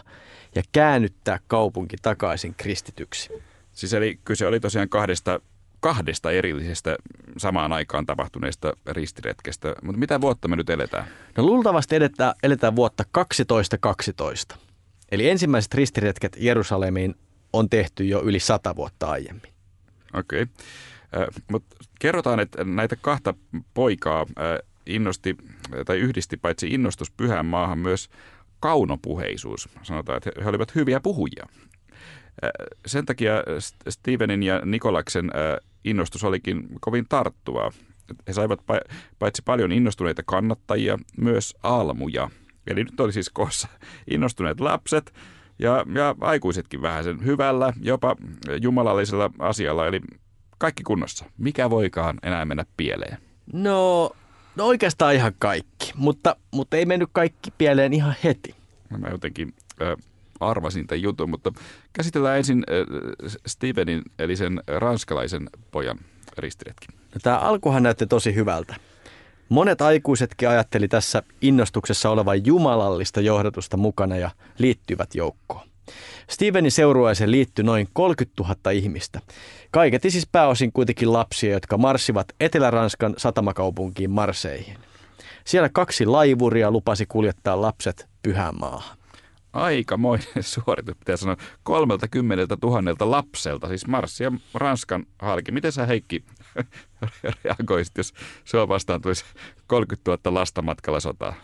ja 0.55 0.63
käännyttää 0.73 1.41
kaupunki 1.47 1.97
takaisin 2.03 2.55
kristityksi. 2.55 3.31
Siis 3.73 3.95
eli 3.95 4.21
kyse 4.25 4.47
oli 4.47 4.61
tosiaan 4.61 4.89
kahdesta, 4.89 5.41
kahdesta 5.81 6.31
erillisestä 6.31 6.97
samaan 7.37 7.73
aikaan 7.73 8.07
tapahtuneesta 8.07 8.73
ristiretkestä. 8.87 9.75
Mutta 9.83 9.99
mitä 9.99 10.21
vuotta 10.21 10.49
me 10.49 10.57
nyt 10.57 10.71
eletään? 10.71 11.05
No 11.37 11.45
luultavasti 11.45 11.97
edetään, 11.97 12.35
eletään 12.43 12.77
vuotta 12.77 13.05
1212. 13.13 14.57
Eli 15.11 15.29
ensimmäiset 15.31 15.75
ristiretket 15.75 16.37
Jerusalemiin 16.41 17.15
on 17.59 17.71
tehty 17.71 18.05
jo 18.05 18.23
yli 18.23 18.41
sata 18.41 18.77
vuotta 18.77 19.07
aiemmin. 19.07 19.53
Okei. 20.15 20.43
Okay. 20.43 21.27
Mutta 21.51 21.77
kerrotaan, 22.01 22.41
että 22.41 22.65
näitä 22.65 22.97
kahta 22.97 23.35
poikaa 23.75 24.27
innosti 24.87 25.37
tai 25.87 25.99
yhdisti 25.99 26.37
paitsi 26.37 26.69
innostus 26.69 27.11
pyhään 27.11 27.47
maahan 27.47 27.79
myös 27.79 28.09
kaunopuheisuus. 28.61 29.69
Sanotaan, 29.83 30.17
että 30.17 30.31
he 30.43 30.49
olivat 30.49 30.75
hyviä 30.75 31.01
puhujia. 31.01 31.47
Sen 32.87 33.07
takia 33.07 33.33
Stevenin 33.89 34.43
ja 34.43 34.63
Nikolaksen 34.65 35.31
innostus 35.85 36.25
olikin 36.25 36.69
kovin 36.81 37.07
tarttuvaa. 37.09 37.71
He 38.29 38.33
saivat 38.33 38.61
paitsi 39.19 39.43
paljon 39.45 39.73
innostuneita 39.73 40.23
kannattajia, 40.27 40.99
myös 41.17 41.57
almuja. 41.63 42.31
Eli 42.67 42.85
nyt 42.85 43.01
oli 43.01 43.13
siis 43.13 43.31
koossa 43.31 43.69
innostuneet 44.11 44.61
lapset 44.61 45.15
ja, 45.59 45.85
ja 45.95 46.15
aikuisetkin 46.21 46.83
vähän 46.83 47.05
sen 47.05 47.25
hyvällä, 47.25 47.73
jopa 47.81 48.17
jumalallisella 48.61 49.31
asialla. 49.39 49.87
Eli 49.87 50.01
kaikki 50.59 50.83
kunnossa. 50.83 51.25
Mikä 51.39 51.71
voikaan 51.71 52.19
enää 52.23 52.45
mennä 52.45 52.65
pieleen? 52.77 53.19
No 53.53 54.11
No 54.59 54.67
oikeastaan 54.67 55.15
ihan 55.15 55.33
kaikki, 55.39 55.93
mutta, 55.95 56.37
mutta 56.51 56.77
ei 56.77 56.87
mennyt 56.87 57.09
kaikki 57.13 57.51
pieleen 57.59 57.93
ihan 57.93 58.15
heti. 58.25 58.55
No 58.91 58.99
mä 58.99 59.09
jotenkin 59.09 59.55
äh, 59.83 59.97
arvasin 60.41 60.87
tämän 60.87 61.03
jutun, 61.03 61.31
mutta 61.31 61.53
käsitellään 61.93 62.39
ensin 62.39 62.65
äh, 62.71 63.35
Stevenin, 63.47 64.03
eli 64.19 64.37
sen 64.37 64.63
ranskalaisen 64.67 65.51
pojan 65.71 65.99
ristiretki. 66.39 66.87
No, 67.15 67.21
tämä 67.23 67.37
alkuhan 67.39 67.83
näytti 67.83 68.07
tosi 68.07 68.35
hyvältä. 68.35 68.77
Monet 69.49 69.81
aikuisetkin 69.81 70.49
ajatteli 70.49 70.89
tässä 70.89 71.23
innostuksessa 71.41 72.11
olevan 72.11 72.47
jumalallista 72.47 73.21
johdatusta 73.21 73.77
mukana 73.77 74.17
ja 74.17 74.31
liittyvät 74.59 75.15
joukkoon. 75.15 75.69
Stevenin 76.31 76.71
seurueeseen 76.71 77.31
liittyi 77.31 77.65
noin 77.65 77.89
30 77.93 78.43
000 78.43 78.71
ihmistä. 78.71 79.21
Kaiketi 79.71 80.11
siis 80.11 80.29
pääosin 80.33 80.73
kuitenkin 80.73 81.13
lapsia, 81.13 81.53
jotka 81.53 81.79
marssivat 81.79 82.27
Etelä-Ranskan 82.41 83.15
satamakaupunkiin 83.17 84.11
Marseihin. 84.11 84.79
Siellä 85.45 85.69
kaksi 85.73 86.07
laivuria 86.07 86.71
lupasi 86.71 87.07
kuljettaa 87.07 87.61
lapset 87.61 88.09
pyhään 88.23 88.55
maahan. 88.61 88.99
Aikamoinen 89.53 90.43
suoritus, 90.43 90.97
pitää 90.99 91.17
sanoa, 91.17 91.37
kolmelta 91.63 92.09
kymmeneltä 92.09 92.57
tuhannelta 92.61 93.11
lapselta, 93.11 93.69
siis 93.69 93.87
Marssi 93.87 94.25
ja 94.25 94.33
Ranskan 94.55 95.07
halki. 95.19 95.53
Miten 95.53 95.73
sä 95.73 95.87
Heikki 95.87 96.25
reagoisit, 97.45 97.97
jos 97.97 98.15
sua 98.45 98.69
vastaan 98.69 99.01
tulisi 99.01 99.25
30 99.67 100.11
000 100.11 100.41
lasta 100.41 100.63
matkalla 100.63 101.01
sotaa? 101.01 101.35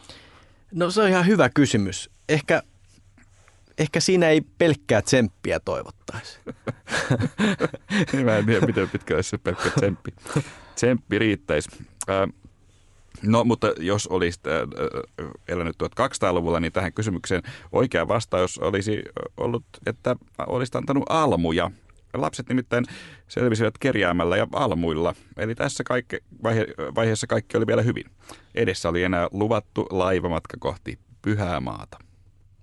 No 0.72 0.90
se 0.90 1.02
on 1.02 1.08
ihan 1.08 1.26
hyvä 1.26 1.48
kysymys. 1.48 2.10
Ehkä 2.28 2.62
ehkä 3.78 4.00
siinä 4.00 4.28
ei 4.28 4.40
pelkkää 4.40 5.02
tsemppiä 5.02 5.60
toivottaisi. 5.60 6.38
Mä 8.24 8.36
en 8.36 8.46
tiedä, 8.46 8.66
miten 8.66 8.90
pitkälle 8.90 9.22
se 9.22 9.38
pelkkä 9.38 9.70
tsemppi. 9.70 10.14
Tsemppi 10.74 11.18
riittäisi. 11.18 11.68
No, 13.22 13.44
mutta 13.44 13.72
jos 13.78 14.06
olisit 14.06 14.40
elänyt 15.48 15.76
1200-luvulla, 15.82 16.60
niin 16.60 16.72
tähän 16.72 16.92
kysymykseen 16.92 17.42
oikea 17.72 18.08
vastaus 18.08 18.58
olisi 18.58 19.02
ollut, 19.36 19.64
että 19.86 20.16
olisit 20.46 20.76
antanut 20.76 21.04
almuja. 21.08 21.70
Lapset 22.14 22.48
nimittäin 22.48 22.84
selvisivät 23.28 23.78
kerjäämällä 23.78 24.36
ja 24.36 24.46
almuilla. 24.52 25.14
Eli 25.36 25.54
tässä 25.54 25.84
kaikke, 25.84 26.18
vaihe, 26.42 26.66
vaiheessa 26.94 27.26
kaikki 27.26 27.56
oli 27.56 27.66
vielä 27.66 27.82
hyvin. 27.82 28.04
Edessä 28.54 28.88
oli 28.88 29.02
enää 29.02 29.28
luvattu 29.32 29.86
laivamatka 29.90 30.56
kohti 30.60 30.98
pyhää 31.22 31.60
maata. 31.60 31.98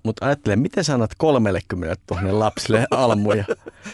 Mutta 0.03 0.25
ajattele, 0.25 0.55
miten 0.55 0.83
sä 0.83 0.93
annat 0.93 1.11
30 1.17 1.95
000 2.11 2.39
lapsille 2.39 2.87
almuja? 2.91 3.45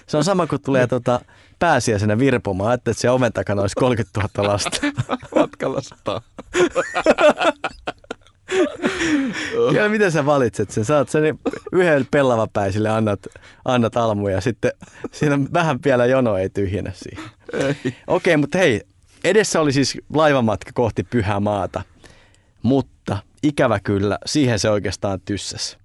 Se 0.07 0.17
on 0.17 0.23
sama 0.23 0.47
kuin 0.47 0.61
tulee 0.61 0.87
tota, 0.87 1.19
pääsiäisenä 1.59 2.19
virpomaan, 2.19 2.73
että 2.73 2.93
se 2.93 3.09
oven 3.09 3.33
takana 3.33 3.61
olisi 3.61 3.75
30 3.75 4.21
000 4.37 4.53
lasta. 4.53 4.77
Matkalla 5.35 5.81
sata. 5.81 6.21
ja 9.73 9.89
miten 9.89 10.11
sä 10.11 10.25
valitset 10.25 10.71
sen? 10.71 10.85
Saat 10.85 11.09
sen 11.09 11.39
yhden 11.71 12.07
pellavapäisille 12.11 12.89
annat, 12.89 13.19
annat 13.65 13.97
almuja 13.97 14.35
ja 14.35 14.41
sitten 14.41 14.71
siinä 15.11 15.39
vähän 15.53 15.79
vielä 15.85 16.05
jono 16.05 16.37
ei 16.37 16.49
tyhjennä 16.49 16.91
siihen. 16.95 17.29
Okei, 17.53 17.93
okay, 18.07 18.37
mutta 18.37 18.57
hei, 18.57 18.81
edessä 19.23 19.61
oli 19.61 19.73
siis 19.73 19.97
laivamatka 20.13 20.71
kohti 20.73 21.03
pyhää 21.03 21.39
maata, 21.39 21.81
mutta 22.63 23.17
ikävä 23.43 23.79
kyllä, 23.79 24.17
siihen 24.25 24.59
se 24.59 24.69
oikeastaan 24.69 25.21
tyssäsi. 25.21 25.77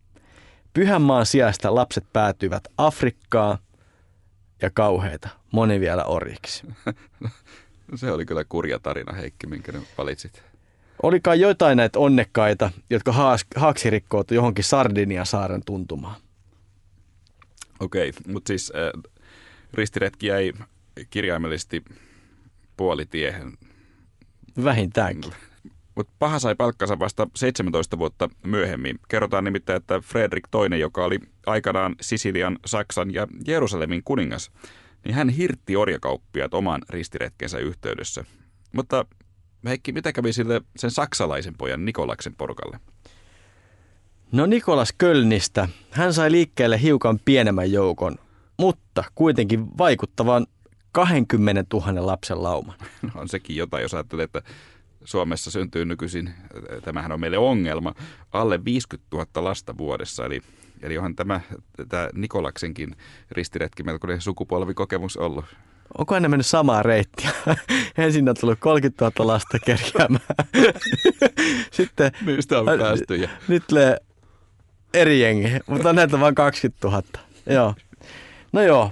Pyhänmaan 0.75 1.27
sijasta 1.27 1.75
lapset 1.75 2.05
päätyivät 2.13 2.65
Afrikkaan 2.79 3.59
ja 4.63 4.71
kauheita, 4.71 5.29
moni 5.51 5.81
vielä 5.81 6.05
orjiksi. 6.05 6.67
Se 7.95 8.11
oli 8.11 8.27
kyllä 8.27 8.45
kurja 8.45 8.79
tarina, 8.79 9.13
Heikki, 9.13 9.47
minkä 9.47 9.73
nyt 9.73 9.85
valitsit. 9.99 10.52
Olikaan 11.03 11.41
jotain 11.41 11.77
näitä 11.77 11.99
onnekkaita, 11.99 12.71
jotka 12.91 13.13
haas, 13.13 13.47
haaksirikkoot 13.57 14.31
johonkin 14.31 14.65
Sardinian 14.65 15.27
saaren 15.27 15.63
tuntumaan. 15.67 16.21
Okei, 17.81 18.09
okay, 18.09 18.33
mutta 18.33 18.49
siis 18.49 18.73
äh, 18.75 19.03
ristiretki 19.75 20.27
jäi 20.27 20.53
kirjaimellisesti 21.11 21.85
puolitiehen. 22.77 23.53
Vähintäänkin. 24.65 25.33
Mutta 25.95 26.13
paha 26.19 26.39
sai 26.39 26.55
palkkansa 26.55 26.99
vasta 26.99 27.29
17 27.37 27.99
vuotta 27.99 28.29
myöhemmin. 28.47 28.99
Kerrotaan 29.09 29.45
nimittäin, 29.45 29.77
että 29.77 30.01
Fredrik 30.01 30.45
II, 30.73 30.79
joka 30.79 31.05
oli 31.05 31.19
aikanaan 31.47 31.97
Sisilian, 32.01 32.59
Saksan 32.67 33.15
ja 33.15 33.27
Jerusalemin 33.47 34.03
kuningas, 34.05 34.51
niin 35.05 35.15
hän 35.15 35.29
hirtti 35.29 35.77
orjakauppiaat 35.77 36.55
oman 36.55 36.83
ristiretkensä 36.89 37.59
yhteydessä. 37.59 38.25
Mutta 38.73 39.07
Heikki, 39.67 39.93
mitä 39.93 40.13
kävi 40.13 40.33
sille 40.33 40.61
sen 40.77 40.91
saksalaisen 40.91 41.55
pojan 41.59 41.85
Nikolaksen 41.85 42.35
porukalle? 42.35 42.81
No 44.33 44.47
Nikolas 44.47 44.95
Kölnistä. 44.99 45.69
Hän 45.91 46.15
sai 46.15 46.31
liikkeelle 46.31 46.83
hiukan 46.83 47.19
pienemmän 47.25 47.73
joukon, 47.73 48.19
mutta 48.59 49.05
kuitenkin 49.15 49.79
vaikuttavan 49.79 50.47
20 50.93 51.65
000 51.73 52.07
lapsen 52.07 52.43
lauman. 52.43 52.77
No 53.03 53.21
on 53.21 53.29
sekin 53.29 53.57
jotain, 53.57 53.83
jos 53.83 53.95
ajattelee, 53.95 54.25
että 54.25 54.43
Suomessa 55.05 55.51
syntyy 55.51 55.85
nykyisin, 55.85 56.31
tämähän 56.85 57.13
on 57.13 57.21
meille 57.21 57.39
ongelma, 57.39 57.95
alle 58.33 58.65
50 58.65 59.17
000 59.17 59.45
lasta 59.45 59.79
vuodessa. 59.79 60.27
Eli, 60.27 60.41
eli 60.83 60.97
onhan 60.99 61.17
tämä, 61.17 61.41
tämä 61.89 62.09
Nikolaksenkin 62.15 62.97
ristiretki 63.31 63.83
melkoinen 63.83 64.21
sukupolvikokemus 64.21 65.17
ollut. 65.17 65.45
Onko 65.99 66.19
ne 66.19 66.29
mennyt 66.29 66.47
samaa 66.47 66.83
reittiä? 66.83 67.31
Ensin 67.99 68.29
on 68.29 68.37
tullut 68.41 68.59
30 68.61 69.05
000 69.19 69.33
lasta 69.33 69.59
kerjäämään. 69.59 70.23
Sitten 71.71 72.13
Niistä 72.27 72.59
on 72.59 72.79
päästy. 72.79 73.17
Ja... 73.17 73.29
nyt 73.49 73.63
tulee 73.69 73.97
eri 74.95 75.21
jengi, 75.21 75.49
mutta 75.67 75.93
näitä 75.93 76.21
vain 76.21 76.35
20 76.35 76.89
000. 76.89 77.03
Joo. 77.47 77.75
No 78.53 78.63
joo, 78.63 78.91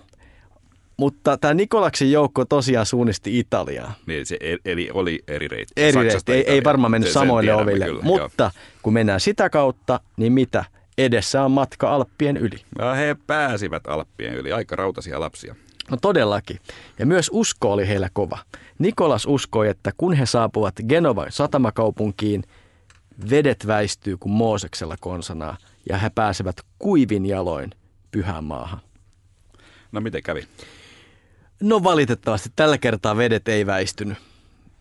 mutta 0.96 1.36
tämä 1.38 1.54
Nikolaksen 1.54 2.12
joukko 2.12 2.44
tosiaan 2.44 2.86
suunnisti 2.86 3.38
Italiaa. 3.38 3.94
Niin, 4.06 4.26
se 4.26 4.36
e- 4.40 4.56
eli 4.64 4.90
oli 4.94 5.18
eri 5.28 5.48
reitti. 5.48 5.72
Eri 5.76 5.92
Saksasta 5.92 6.32
reitti, 6.32 6.50
ei, 6.50 6.54
ei 6.54 6.64
varmaan 6.64 6.90
mennyt 6.90 7.08
Se- 7.08 7.12
samoille 7.12 7.54
oville, 7.54 7.84
kyllä, 7.84 8.02
mutta 8.02 8.42
joo. 8.42 8.50
kun 8.82 8.92
mennään 8.92 9.20
sitä 9.20 9.50
kautta, 9.50 10.00
niin 10.16 10.32
mitä? 10.32 10.64
Edessä 10.98 11.42
on 11.44 11.50
matka 11.50 11.94
Alppien 11.94 12.36
yli. 12.36 12.56
Ja 12.78 12.94
he 12.94 13.16
pääsivät 13.26 13.86
Alppien 13.86 14.34
yli, 14.34 14.52
aika 14.52 14.76
rautaisia 14.76 15.20
lapsia. 15.20 15.54
No 15.90 15.96
todellakin. 16.00 16.60
Ja 16.98 17.06
myös 17.06 17.30
usko 17.32 17.72
oli 17.72 17.88
heillä 17.88 18.08
kova. 18.12 18.38
Nikolas 18.78 19.26
uskoi, 19.26 19.68
että 19.68 19.92
kun 19.96 20.12
he 20.12 20.26
saapuvat 20.26 20.74
Genovan 20.88 21.26
satamakaupunkiin, 21.30 22.42
vedet 23.30 23.66
väistyy 23.66 24.16
kuin 24.16 24.32
Mooseksella 24.32 24.96
konsanaa 25.00 25.56
ja 25.88 25.98
he 25.98 26.10
pääsevät 26.10 26.56
kuivin 26.78 27.26
jaloin 27.26 27.70
pyhään 28.10 28.44
maahan. 28.44 28.80
No 29.92 30.00
miten 30.00 30.22
kävi? 30.22 30.46
No 31.60 31.82
valitettavasti 31.82 32.48
tällä 32.56 32.78
kertaa 32.78 33.16
vedet 33.16 33.48
ei 33.48 33.66
väistynyt. 33.66 34.18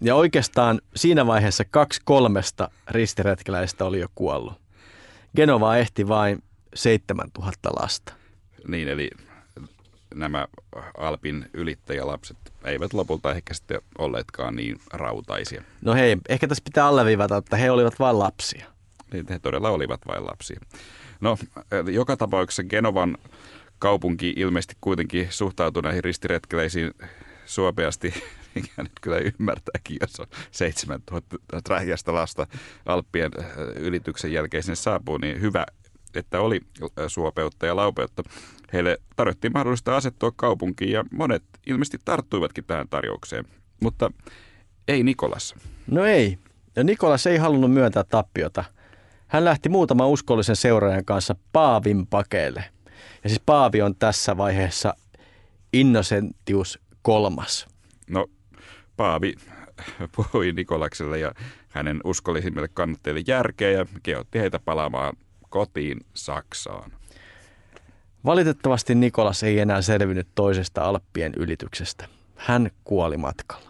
Ja 0.01 0.15
oikeastaan 0.15 0.81
siinä 0.95 1.27
vaiheessa 1.27 1.65
kaksi 1.65 2.01
kolmesta 2.05 2.71
ristiretkeläistä 2.89 3.85
oli 3.85 3.99
jo 3.99 4.07
kuollut. 4.15 4.53
Genova 5.35 5.77
ehti 5.77 6.07
vain 6.07 6.43
7000 6.75 7.69
lasta. 7.79 8.13
Niin, 8.67 8.87
eli 8.87 9.09
nämä 10.15 10.47
Alpin 10.97 11.45
ylittäjälapset 11.53 12.37
eivät 12.65 12.93
lopulta 12.93 13.31
ehkä 13.31 13.53
sitten 13.53 13.81
olleetkaan 13.97 14.55
niin 14.55 14.79
rautaisia. 14.93 15.63
No 15.81 15.93
hei, 15.93 16.17
ehkä 16.29 16.47
tässä 16.47 16.63
pitää 16.63 16.87
alleviivata, 16.87 17.37
että 17.37 17.57
he 17.57 17.71
olivat 17.71 17.99
vain 17.99 18.19
lapsia. 18.19 18.65
Niin 19.13 19.25
he 19.29 19.39
todella 19.39 19.69
olivat 19.69 20.01
vain 20.07 20.25
lapsia. 20.25 20.59
No, 21.21 21.37
eh, 21.71 21.93
joka 21.93 22.17
tapauksessa 22.17 22.63
Genovan 22.63 23.17
kaupunki 23.79 24.33
ilmeisesti 24.35 24.77
kuitenkin 24.81 25.27
suhtautui 25.29 25.83
näihin 25.83 26.03
ristiretkeleisiin 26.03 26.93
suopeasti, 27.45 28.13
mikä 28.55 28.83
nyt 28.83 28.91
kyllä 29.01 29.17
ymmärtääkin, 29.17 29.97
jos 30.01 30.19
on 30.19 30.27
7000 30.51 31.37
rähjästä 31.69 32.13
lasta 32.13 32.47
Alppien 32.85 33.31
eh, 33.39 33.45
ylityksen 33.75 34.33
jälkeen 34.33 34.63
sinne 34.63 34.75
saapuu, 34.75 35.17
niin 35.17 35.41
hyvä, 35.41 35.65
että 36.15 36.41
oli 36.41 36.61
eh, 36.81 36.91
suopeutta 37.07 37.65
ja 37.65 37.75
laupeutta. 37.75 38.23
Heille 38.73 38.97
tarjottiin 39.15 39.53
mahdollista 39.53 39.97
asettua 39.97 40.31
kaupunkiin 40.35 40.91
ja 40.91 41.03
monet 41.11 41.43
ilmeisesti 41.67 41.97
tarttuivatkin 42.05 42.63
tähän 42.63 42.89
tarjoukseen, 42.89 43.45
mutta 43.83 44.11
ei 44.87 45.03
Nikolas. 45.03 45.55
No 45.87 46.05
ei. 46.05 46.37
Ja 46.75 46.83
Nikolas 46.83 47.27
ei 47.27 47.37
halunnut 47.37 47.71
myöntää 47.71 48.03
tappiota. 48.03 48.63
Hän 49.27 49.45
lähti 49.45 49.69
muutaman 49.69 50.07
uskollisen 50.07 50.55
seuraajan 50.55 51.05
kanssa 51.05 51.35
Paavin 51.53 52.07
pakeille. 52.07 52.63
Ja 53.23 53.29
siis 53.29 53.41
Paavi 53.45 53.81
on 53.81 53.95
tässä 53.95 54.37
vaiheessa 54.37 54.93
Innocentius 55.73 56.79
kolmas. 57.01 57.67
No, 58.09 58.27
Paavi 58.97 59.35
puhui 60.15 60.51
Nikolakselle 60.51 61.19
ja 61.19 61.31
hänen 61.69 61.99
uskollisimmille 62.03 62.67
kannattajille 62.67 63.23
järkeä 63.27 63.71
ja 63.71 63.85
kehotti 64.03 64.39
heitä 64.39 64.59
palaamaan 64.59 65.15
kotiin 65.49 65.99
Saksaan. 66.13 66.98
Valitettavasti 68.25 68.95
Nikolas 68.95 69.43
ei 69.43 69.59
enää 69.59 69.81
selvinnyt 69.81 70.27
toisesta 70.35 70.81
Alppien 70.81 71.33
ylityksestä. 71.37 72.07
Hän 72.35 72.71
kuoli 72.83 73.17
matkalla. 73.17 73.69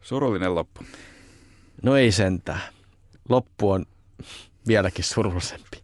Surullinen 0.00 0.54
loppu. 0.54 0.84
No 1.82 1.96
ei 1.96 2.12
sentään. 2.12 2.60
Loppu 3.28 3.70
on 3.70 3.86
vieläkin 4.66 5.04
surullisempi. 5.04 5.82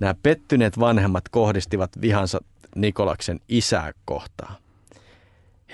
Nämä 0.00 0.14
pettyneet 0.22 0.78
vanhemmat 0.78 1.28
kohdistivat 1.28 1.90
vihansa 2.00 2.40
Nikolaksen 2.76 3.40
isää 3.48 3.92
kohtaan. 4.04 4.54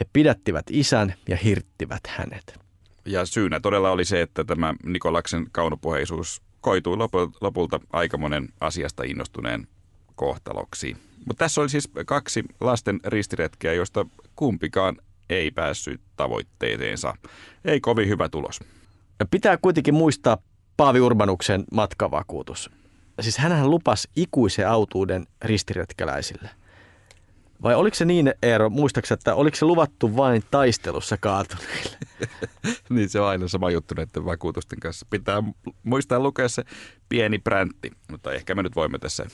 He 0.00 0.06
pidättivät 0.12 0.66
isän 0.70 1.14
ja 1.28 1.36
hirttivät 1.36 2.00
hänet. 2.06 2.60
Ja 3.04 3.26
syynä 3.26 3.60
todella 3.60 3.90
oli 3.90 4.04
se, 4.04 4.22
että 4.22 4.44
tämä 4.44 4.74
Nikolaksen 4.84 5.46
kaunopuheisuus 5.52 6.42
koitui 6.60 6.96
lopu- 6.96 7.36
lopulta 7.40 7.80
aika 7.92 8.18
monen 8.18 8.48
asiasta 8.60 9.02
innostuneen 9.02 9.68
kohtaloksi. 10.20 10.96
Mutta 11.26 11.44
tässä 11.44 11.60
oli 11.60 11.68
siis 11.68 11.88
kaksi 12.06 12.44
lasten 12.60 13.00
ristiretkeä, 13.04 13.72
joista 13.72 14.06
kumpikaan 14.36 14.96
ei 15.30 15.50
päässyt 15.50 16.00
tavoitteeseensa. 16.16 17.14
Ei 17.64 17.80
kovin 17.80 18.08
hyvä 18.08 18.28
tulos. 18.28 18.60
Pitää 19.30 19.56
kuitenkin 19.56 19.94
muistaa 19.94 20.38
Paavi 20.76 21.00
Urbanuksen 21.00 21.64
matkavakuutus. 21.72 22.70
Siis 23.20 23.38
hänhän 23.38 23.70
lupasi 23.70 24.08
ikuisen 24.16 24.68
autuuden 24.68 25.26
ristiretkeläisille. 25.42 26.50
Vai 27.62 27.74
oliko 27.74 27.94
se 27.94 28.04
niin, 28.04 28.34
Eero, 28.42 28.70
muistaakseni, 28.70 29.18
että 29.18 29.34
oliko 29.34 29.56
se 29.56 29.64
luvattu 29.64 30.16
vain 30.16 30.44
taistelussa 30.50 31.16
kaatuneille? 31.16 31.96
niin 32.90 33.08
se 33.08 33.20
on 33.20 33.28
aina 33.28 33.48
sama 33.48 33.70
juttu 33.70 33.94
näiden 33.94 34.24
vakuutusten 34.24 34.80
kanssa. 34.80 35.06
Pitää 35.10 35.42
muistaa 35.82 36.20
lukea 36.20 36.48
se 36.48 36.64
pieni 37.08 37.38
präntti, 37.38 37.92
mutta 38.10 38.32
ehkä 38.32 38.54
me 38.54 38.62
nyt 38.62 38.76
voimme 38.76 38.98
tässä 38.98 39.26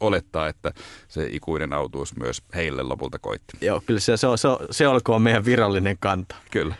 olettaa, 0.00 0.48
että 0.48 0.72
se 1.08 1.28
ikuinen 1.30 1.72
autuus 1.72 2.16
myös 2.16 2.42
heille 2.54 2.82
lopulta 2.82 3.18
koitti. 3.18 3.56
Joo, 3.60 3.82
kyllä 3.86 4.00
se, 4.00 4.16
se, 4.16 4.26
se, 4.36 4.48
se 4.70 4.88
olkoon 4.88 5.22
meidän 5.22 5.44
virallinen 5.44 5.96
kanta. 6.00 6.34
Kyllä. 6.50 6.74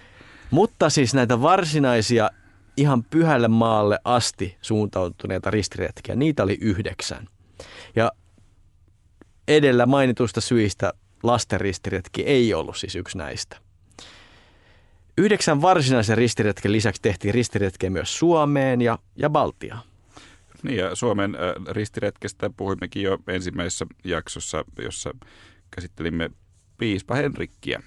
Mutta 0.51 0.91
siis 0.91 1.15
näitä 1.15 1.43
varsinaisia 1.43 2.31
ihan 2.77 3.05
pyhälle 3.05 3.49
maalle 3.49 3.99
asti 4.05 4.57
suuntautuneita 4.63 5.51
ristiretkiä, 5.51 6.15
niitä 6.15 6.43
oli 6.43 6.59
yhdeksän. 6.61 7.29
Ja 7.97 8.13
edellä 9.49 9.87
mainituista 9.87 10.41
syistä 10.41 10.93
lasten 11.23 11.61
ristiretki 11.61 12.23
ei 12.23 12.55
ollut 12.55 12.77
siis 12.77 12.97
yksi 12.97 13.19
näistä. 13.19 13.57
Yhdeksän 15.19 15.63
varsinaisen 15.63 16.19
ristiretken 16.19 16.73
lisäksi 16.73 17.03
tehtiin 17.03 17.35
ristiretkiä 17.35 17.91
myös 17.91 18.19
Suomeen 18.19 18.81
ja, 18.81 18.99
ja 19.17 19.31
Baltiaan. 19.31 19.83
Niin 20.63 20.79
ja 20.79 20.95
Suomen 20.95 21.35
ö, 21.35 21.55
ristiretkestä 21.71 22.51
puhuimmekin 22.57 23.03
jo 23.03 23.19
ensimmäisessä 23.29 23.87
jaksossa, 24.05 24.65
jossa 24.83 25.11
käsittelimme 25.71 26.31
piispa 26.79 27.15
Henrikkiä. 27.15 27.83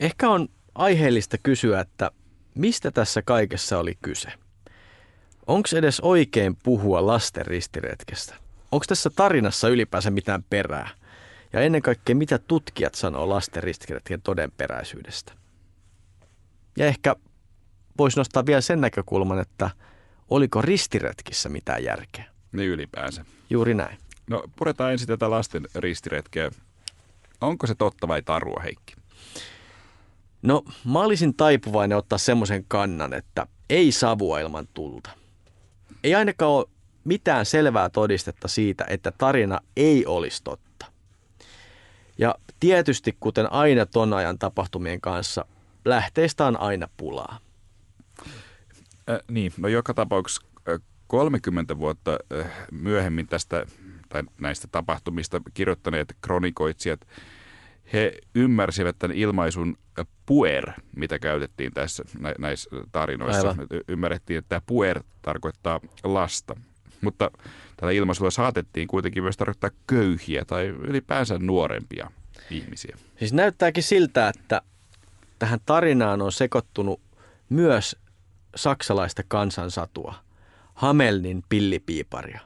Ehkä 0.00 0.30
on 0.30 0.48
aiheellista 0.74 1.36
kysyä, 1.42 1.80
että 1.80 2.10
mistä 2.54 2.90
tässä 2.90 3.22
kaikessa 3.22 3.78
oli 3.78 3.94
kyse? 4.02 4.32
Onko 5.46 5.68
edes 5.76 6.00
oikein 6.00 6.56
puhua 6.62 7.06
lasten 7.06 7.46
ristiretkestä? 7.46 8.43
Onko 8.74 8.84
tässä 8.88 9.10
tarinassa 9.10 9.68
ylipäänsä 9.68 10.10
mitään 10.10 10.44
perää? 10.50 10.88
Ja 11.52 11.60
ennen 11.60 11.82
kaikkea, 11.82 12.14
mitä 12.14 12.38
tutkijat 12.38 12.94
sanoo 12.94 13.28
lasten 13.28 13.62
ristiretken 13.62 14.22
todenperäisyydestä? 14.22 15.32
Ja 16.76 16.86
ehkä 16.86 17.16
voisi 17.98 18.16
nostaa 18.16 18.46
vielä 18.46 18.60
sen 18.60 18.80
näkökulman, 18.80 19.38
että 19.38 19.70
oliko 20.30 20.62
ristiretkissä 20.62 21.48
mitään 21.48 21.84
järkeä? 21.84 22.24
Niin 22.52 22.70
ylipäänsä. 22.70 23.24
Juuri 23.50 23.74
näin. 23.74 23.98
No 24.30 24.44
puretaan 24.56 24.92
ensin 24.92 25.08
tätä 25.08 25.30
lasten 25.30 25.66
ristiretkeä. 25.74 26.50
Onko 27.40 27.66
se 27.66 27.74
totta 27.74 28.08
vai 28.08 28.22
tarua, 28.22 28.60
Heikki? 28.64 28.94
No, 30.42 30.64
mä 30.84 31.00
olisin 31.00 31.34
taipuvainen 31.34 31.98
ottaa 31.98 32.18
semmoisen 32.18 32.64
kannan, 32.68 33.14
että 33.14 33.46
ei 33.70 33.92
savua 33.92 34.40
ilman 34.40 34.68
tulta. 34.74 35.10
Ei 36.04 36.14
ainakaan 36.14 36.50
ole 36.50 36.66
mitään 37.04 37.46
selvää 37.46 37.90
todistetta 37.90 38.48
siitä, 38.48 38.84
että 38.88 39.12
tarina 39.18 39.60
ei 39.76 40.06
olisi 40.06 40.42
totta. 40.44 40.86
Ja 42.18 42.34
tietysti, 42.60 43.16
kuten 43.20 43.52
aina 43.52 43.86
ton 43.86 44.12
ajan 44.12 44.38
tapahtumien 44.38 45.00
kanssa, 45.00 45.44
lähteistä 45.84 46.46
on 46.46 46.60
aina 46.60 46.88
pulaa. 46.96 47.38
Äh, 49.10 49.18
niin, 49.30 49.52
no 49.56 49.68
joka 49.68 49.94
tapauksessa 49.94 50.46
äh, 50.68 50.80
30 51.06 51.78
vuotta 51.78 52.18
myöhemmin 52.70 53.26
tästä 53.26 53.66
tai 54.08 54.22
näistä 54.40 54.68
tapahtumista 54.72 55.40
kirjoittaneet 55.54 56.16
kronikoitsijat, 56.20 57.00
he 57.92 58.18
ymmärsivät 58.34 58.98
tämän 58.98 59.16
ilmaisun 59.16 59.76
puer, 60.26 60.72
mitä 60.96 61.18
käytettiin 61.18 61.72
tässä 61.72 62.04
nä- 62.18 62.34
näissä 62.38 62.70
tarinoissa. 62.92 63.48
Aivan. 63.48 63.66
Ymmärrettiin, 63.88 64.38
että 64.38 64.48
tämä 64.48 64.60
puer 64.66 65.02
tarkoittaa 65.22 65.80
lasta. 66.04 66.56
Mutta 67.04 67.30
tällä 67.76 67.92
ilmaisulla 67.92 68.30
saatettiin 68.30 68.88
kuitenkin 68.88 69.22
myös 69.22 69.36
tarkoittaa 69.36 69.70
köyhiä 69.86 70.44
tai 70.44 70.66
ylipäänsä 70.66 71.38
nuorempia 71.38 72.10
ihmisiä. 72.50 72.96
Siis 73.18 73.32
näyttääkin 73.32 73.82
siltä, 73.82 74.28
että 74.28 74.62
tähän 75.38 75.60
tarinaan 75.66 76.22
on 76.22 76.32
sekoittunut 76.32 77.00
myös 77.48 77.96
saksalaista 78.56 79.22
kansansatua, 79.28 80.14
Hamelnin 80.74 81.44
pillipiiparia. 81.48 82.40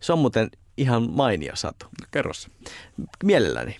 Se 0.00 0.12
on 0.12 0.18
muuten 0.18 0.50
ihan 0.76 1.10
mainio 1.10 1.56
satu. 1.56 1.86
Kerro 2.10 2.32
se. 2.34 2.48
Mielelläni. 3.24 3.76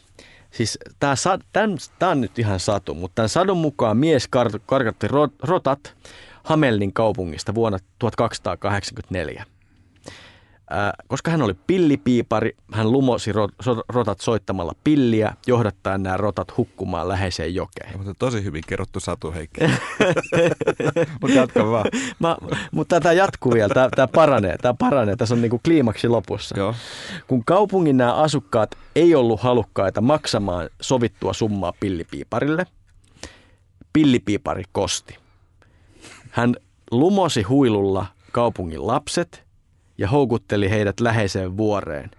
Siis 0.51 0.79
tämä 0.99 2.11
on 2.11 2.21
nyt 2.21 2.39
ihan 2.39 2.61
satu, 2.61 2.95
mutta 2.95 3.15
tämän 3.15 3.29
sadun 3.29 3.59
mukaan 3.59 3.97
mies 3.97 4.27
kar- 4.27 4.61
karkatti 4.67 5.07
rotat 5.43 5.97
Hamelin 6.45 6.93
kaupungista 6.93 7.55
vuonna 7.55 7.79
1284. 7.99 9.45
Koska 11.09 11.31
hän 11.31 11.43
oli 11.43 11.55
pillipiipari, 11.67 12.57
hän 12.73 12.93
lumosi 12.93 13.31
rotat 13.89 14.21
soittamalla 14.21 14.73
pilliä, 14.85 15.35
johdattaen 15.47 16.03
nämä 16.03 16.17
rotat 16.17 16.57
hukkumaan 16.57 17.09
läheiseen 17.09 17.55
jokeen. 17.55 17.93
Ja, 17.93 17.99
mutta 17.99 18.15
tosi 18.15 18.45
hyvin 18.45 18.63
kerrottu 18.67 19.01
Satu 19.01 19.33
Heikki. 19.33 19.61
mutta 21.21 21.37
jatka 21.37 21.71
vaan. 21.71 21.85
Mä, 22.19 22.37
mutta 22.73 23.01
tämä 23.01 23.13
jatkuu 23.13 23.53
vielä, 23.53 23.75
tämä, 23.75 23.89
tämä 23.97 24.09
paranee, 24.09 24.57
tämä 24.59 24.75
paranee. 24.79 25.17
Tässä 25.17 25.35
on 25.35 25.43
niin 25.43 25.51
kuin 25.51 25.63
kliimaksi 25.65 26.09
lopussa. 26.09 26.59
Joo. 26.59 26.75
Kun 27.27 27.45
kaupungin 27.45 27.97
nämä 27.97 28.15
asukkaat 28.15 28.79
ei 28.97 29.15
ollut 29.15 29.41
halukkaita 29.41 30.01
maksamaan 30.01 30.71
sovittua 30.81 31.33
summaa 31.33 31.73
pillipiiparille, 31.81 32.67
pillipiipari 33.93 34.63
kosti. 34.73 35.17
Hän 36.31 36.57
lumosi 36.91 37.43
huilulla 37.43 38.07
kaupungin 38.33 38.87
lapset– 38.87 39.45
ja 39.99 40.09
houkutteli 40.09 40.71
heidät 40.71 41.01
läheiseen 41.01 41.57
vuoreen. 41.57 42.11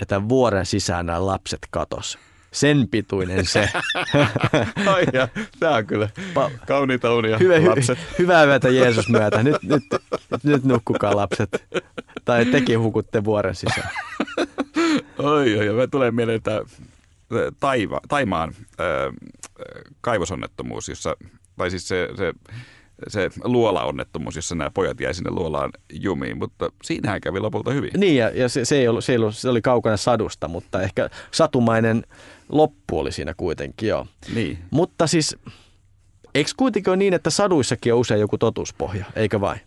Ja 0.00 0.06
tämän 0.06 0.28
vuoren 0.28 0.66
sisään 0.66 1.06
nämä 1.06 1.26
lapset 1.26 1.60
katos. 1.70 2.18
Sen 2.52 2.88
pituinen 2.90 3.46
se. 3.46 3.68
Ai 4.94 5.04
ja, 5.12 5.28
tämä 5.60 5.76
on 5.76 5.86
kyllä 5.86 6.08
pa- 6.34 6.66
kauniita 6.66 7.14
unia 7.14 7.38
hyvä, 7.38 7.70
lapset. 7.70 7.98
Hy- 7.98 8.18
hyvää 8.18 8.44
yötä 8.44 8.68
Jeesus 8.68 9.08
myötä. 9.08 9.42
Nyt, 9.42 9.62
nyt, 9.62 9.82
nyt, 10.30 10.44
nyt 10.44 10.64
nukkukaa 10.64 11.16
lapset. 11.16 11.64
Tai 12.24 12.44
tekin 12.44 12.80
hukutte 12.80 13.24
vuoren 13.24 13.54
sisään. 13.54 13.90
oi, 15.18 15.58
oi, 15.58 15.76
me 15.76 15.86
tulee 15.86 16.10
mieleen 16.10 16.42
tämä 16.42 16.60
Taiva, 17.60 18.00
Taimaan 18.08 18.54
äh, 18.58 19.30
kaivosonnettomuus, 20.00 20.88
jossa, 20.88 21.16
tai 21.56 21.70
siis 21.70 21.88
se, 21.88 22.08
se 22.16 22.32
se 23.08 23.30
luola-onnettomuus, 23.44 24.36
jossa 24.36 24.54
nämä 24.54 24.70
pojat 24.70 25.00
jäi 25.00 25.14
sinne 25.14 25.30
luolaan 25.30 25.70
jumiin, 25.92 26.38
mutta 26.38 26.72
siinähän 26.82 27.20
kävi 27.20 27.40
lopulta 27.40 27.70
hyvin. 27.70 27.90
Niin, 27.96 28.16
ja, 28.16 28.28
ja 28.28 28.48
se, 28.48 28.64
se, 28.64 28.78
ei 28.78 28.88
ollut, 28.88 29.04
se, 29.04 29.12
ei 29.12 29.18
ollut, 29.18 29.36
se 29.36 29.48
oli 29.48 29.62
kaukana 29.62 29.96
sadusta, 29.96 30.48
mutta 30.48 30.82
ehkä 30.82 31.10
satumainen 31.30 32.04
loppu 32.48 32.98
oli 32.98 33.12
siinä 33.12 33.34
kuitenkin, 33.36 33.88
joo. 33.88 34.06
Niin. 34.34 34.58
Mutta 34.70 35.06
siis, 35.06 35.36
eikö 36.34 36.50
kuitenkin 36.56 36.90
ole 36.90 36.96
niin, 36.96 37.14
että 37.14 37.30
saduissakin 37.30 37.94
on 37.94 38.00
usein 38.00 38.20
joku 38.20 38.38
totuuspohja, 38.38 39.04
eikö 39.16 39.40
vain? 39.40 39.60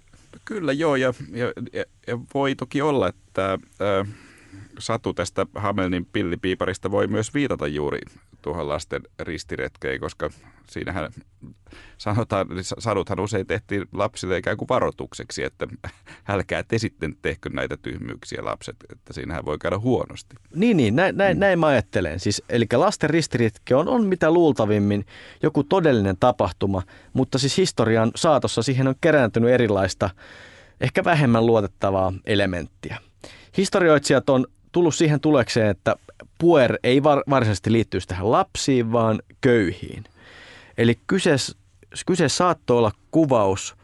Kyllä 0.45 0.73
joo, 0.73 0.95
ja, 0.95 1.13
ja, 1.31 1.53
ja, 1.73 1.83
ja 2.07 2.19
voi 2.33 2.55
toki 2.55 2.81
olla, 2.81 3.07
että... 3.07 3.53
Äh, 3.53 4.07
Satu 4.79 5.13
tästä 5.13 5.45
Hamelnin 5.55 6.05
pillipiiparista 6.05 6.91
voi 6.91 7.07
myös 7.07 7.33
viitata 7.33 7.67
juuri 7.67 7.99
tuohon 8.43 8.69
lasten 8.69 9.01
ristiretkeen, 9.19 9.99
koska 9.99 10.29
siinähän 10.69 11.11
sanotaan, 11.97 12.47
saduthan 12.79 13.19
usein 13.19 13.47
tehtiin 13.47 13.85
lapsille 13.93 14.37
ikään 14.37 14.57
kuin 14.57 14.69
varoitukseksi, 14.69 15.43
että 15.43 15.67
älkää 16.27 16.63
te 16.63 16.77
sitten 16.77 17.17
tehkö 17.21 17.49
näitä 17.49 17.77
tyhmyyksiä 17.77 18.45
lapset, 18.45 18.75
että 18.91 19.13
siinähän 19.13 19.45
voi 19.45 19.57
käydä 19.57 19.79
huonosti. 19.79 20.35
Niin, 20.55 20.77
niin 20.77 20.95
näin, 20.95 21.17
näin, 21.17 21.37
mm. 21.37 21.39
näin 21.39 21.59
mä 21.59 21.67
ajattelen. 21.67 22.19
Siis, 22.19 22.43
eli 22.49 22.65
lasten 22.73 23.09
ristiretke 23.09 23.75
on, 23.75 23.87
on 23.87 24.05
mitä 24.05 24.31
luultavimmin 24.31 25.05
joku 25.43 25.63
todellinen 25.63 26.17
tapahtuma, 26.19 26.81
mutta 27.13 27.37
siis 27.37 27.57
historian 27.57 28.11
saatossa 28.15 28.63
siihen 28.63 28.87
on 28.87 28.95
kerääntynyt 29.01 29.49
erilaista, 29.49 30.09
ehkä 30.81 31.03
vähemmän 31.03 31.45
luotettavaa 31.45 32.13
elementtiä. 32.25 32.97
Historioitsijat 33.57 34.29
on 34.29 34.47
tullut 34.71 34.95
siihen 34.95 35.19
tulekseen, 35.19 35.67
että 35.67 35.95
puer 36.37 36.77
ei 36.83 37.03
var- 37.03 37.23
varsinaisesti 37.29 37.71
liittyisi 37.71 38.07
tähän 38.07 38.31
lapsiin, 38.31 38.91
vaan 38.91 39.21
köyhiin. 39.41 40.03
Eli 40.77 40.99
kyse, 41.07 41.35
kyse 42.05 42.29
saattoi 42.29 42.77
olla 42.77 42.91
kuvaus 43.11 43.75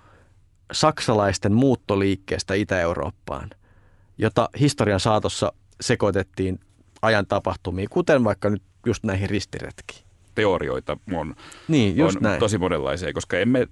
saksalaisten 0.71 1.53
muuttoliikkeestä 1.53 2.53
Itä-Eurooppaan, 2.53 3.49
jota 4.17 4.49
historian 4.59 4.99
saatossa 4.99 5.53
sekoitettiin 5.81 6.59
ajan 7.01 7.27
tapahtumiin, 7.27 7.89
kuten 7.89 8.23
vaikka 8.23 8.49
nyt 8.49 8.63
just 8.85 9.03
näihin 9.03 9.29
ristiretkiin. 9.29 10.03
Teorioita 10.35 10.97
on, 11.13 11.35
niin, 11.67 11.97
just 11.97 12.15
on 12.15 12.23
näin. 12.23 12.39
tosi 12.39 12.57
monenlaisia, 12.57 13.13
koska 13.13 13.37
emme 13.37 13.67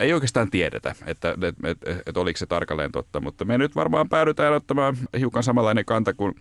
ei 0.00 0.12
oikeastaan 0.12 0.50
tiedetä, 0.50 0.94
että, 1.06 1.30
että, 1.30 1.52
että, 1.64 2.02
että 2.06 2.20
oliko 2.20 2.36
se 2.36 2.46
tarkalleen 2.46 2.92
totta, 2.92 3.20
mutta 3.20 3.44
me 3.44 3.58
nyt 3.58 3.76
varmaan 3.76 4.08
päädytään 4.08 4.52
ottamaan 4.52 4.96
hiukan 5.18 5.42
samanlainen 5.42 5.84
kanta 5.84 6.14
kuin 6.14 6.34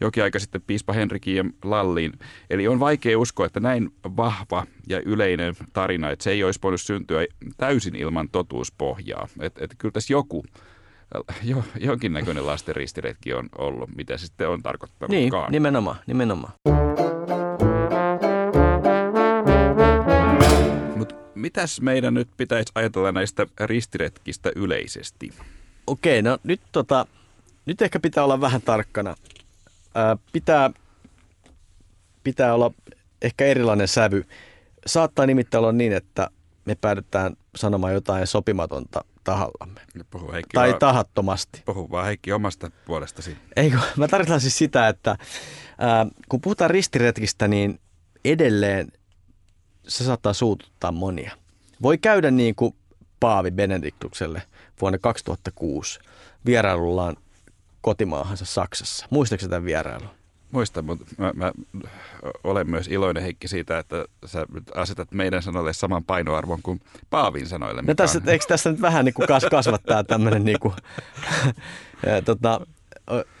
jokin 0.00 0.22
aika 0.22 0.38
sitten 0.38 0.62
piispa 0.66 0.92
Henrikin 0.92 1.36
ja 1.36 1.44
Lalliin. 1.64 2.12
Eli 2.50 2.68
on 2.68 2.80
vaikea 2.80 3.18
uskoa, 3.18 3.46
että 3.46 3.60
näin 3.60 3.90
vahva 4.16 4.66
ja 4.88 5.00
yleinen 5.04 5.54
tarina, 5.72 6.10
että 6.10 6.22
se 6.22 6.30
ei 6.30 6.44
olisi 6.44 6.60
voinut 6.62 6.80
syntyä 6.80 7.26
täysin 7.56 7.96
ilman 7.96 8.28
totuuspohjaa. 8.28 9.28
Että 9.40 9.64
että 9.64 9.76
kyllä 9.78 9.92
tässä 9.92 10.12
joku, 10.12 10.44
jo, 11.42 11.64
jonkinnäköinen 11.80 12.46
lasten 12.46 12.76
ristiretki 12.76 13.34
on 13.34 13.48
ollut, 13.58 13.90
mitä 13.96 14.16
se 14.16 14.26
sitten 14.26 14.48
on 14.48 14.62
tarkoittanut. 14.62 15.10
Niin, 15.10 15.32
nimenomaan, 15.50 15.96
nimenomaan. 16.06 16.52
mitäs 21.42 21.80
meidän 21.80 22.14
nyt 22.14 22.28
pitäisi 22.36 22.72
ajatella 22.74 23.12
näistä 23.12 23.46
ristiretkistä 23.60 24.52
yleisesti? 24.56 25.32
Okei, 25.86 26.22
no 26.22 26.38
nyt, 26.44 26.60
tota, 26.72 27.06
nyt 27.66 27.82
ehkä 27.82 28.00
pitää 28.00 28.24
olla 28.24 28.40
vähän 28.40 28.62
tarkkana. 28.62 29.14
Ää, 29.94 30.16
pitää, 30.32 30.70
pitää 32.24 32.54
olla 32.54 32.70
ehkä 33.22 33.44
erilainen 33.44 33.88
sävy. 33.88 34.24
Saattaa 34.86 35.26
nimittäin 35.26 35.60
olla 35.60 35.72
niin, 35.72 35.92
että 35.92 36.28
me 36.64 36.74
päädytään 36.74 37.36
sanomaan 37.56 37.94
jotain 37.94 38.26
sopimatonta 38.26 39.04
tahallamme. 39.24 39.80
Puhu 40.10 40.32
Heikki 40.32 40.54
tai 40.54 40.68
vaan, 40.68 40.78
tahattomasti. 40.78 41.62
Puhu 41.64 41.90
vaan 41.90 42.06
Heikki 42.06 42.32
omasta 42.32 42.70
puolestasi. 42.84 43.36
Eikö, 43.56 43.78
mä 43.96 44.08
tarkoitan 44.08 44.40
siis 44.40 44.58
sitä, 44.58 44.88
että 44.88 45.16
ää, 45.78 46.06
kun 46.28 46.40
puhutaan 46.40 46.70
ristiretkistä, 46.70 47.48
niin 47.48 47.80
edelleen 48.24 48.92
se 49.88 50.04
saattaa 50.04 50.32
suututtaa 50.32 50.92
monia. 50.92 51.32
Voi 51.82 51.98
käydä 51.98 52.30
niin 52.30 52.54
kuin 52.54 52.74
Paavi 53.20 53.50
Benediktukselle 53.50 54.42
vuonna 54.80 54.98
2006 54.98 56.00
vierailullaan 56.46 57.16
kotimaahansa 57.82 58.44
Saksassa. 58.44 59.06
Muistatko 59.10 59.48
tämän 59.48 59.64
vierailun? 59.64 60.08
Muistan, 60.52 60.84
mutta 60.84 61.04
mä, 61.18 61.32
mä 61.34 61.52
olen 62.44 62.70
myös 62.70 62.88
iloinen 62.88 63.22
Heikki 63.22 63.48
siitä, 63.48 63.78
että 63.78 64.04
sä 64.26 64.46
asetat 64.74 65.12
meidän 65.12 65.42
sanoille 65.42 65.72
saman 65.72 66.04
painoarvon 66.04 66.62
kuin 66.62 66.80
Paavin 67.10 67.46
sanoille. 67.46 67.82
No 67.82 67.94
tässä, 67.94 68.20
eikö 68.26 68.44
tässä 68.48 68.70
nyt 68.70 68.80
vähän 68.80 69.04
niin 69.04 69.14
kuin 69.14 69.28
kas, 69.28 69.44
kasvattaa 69.50 70.04
tämmöinen 70.04 70.44
niin 70.44 70.60
kuin, 70.60 70.74
tota, 72.24 72.60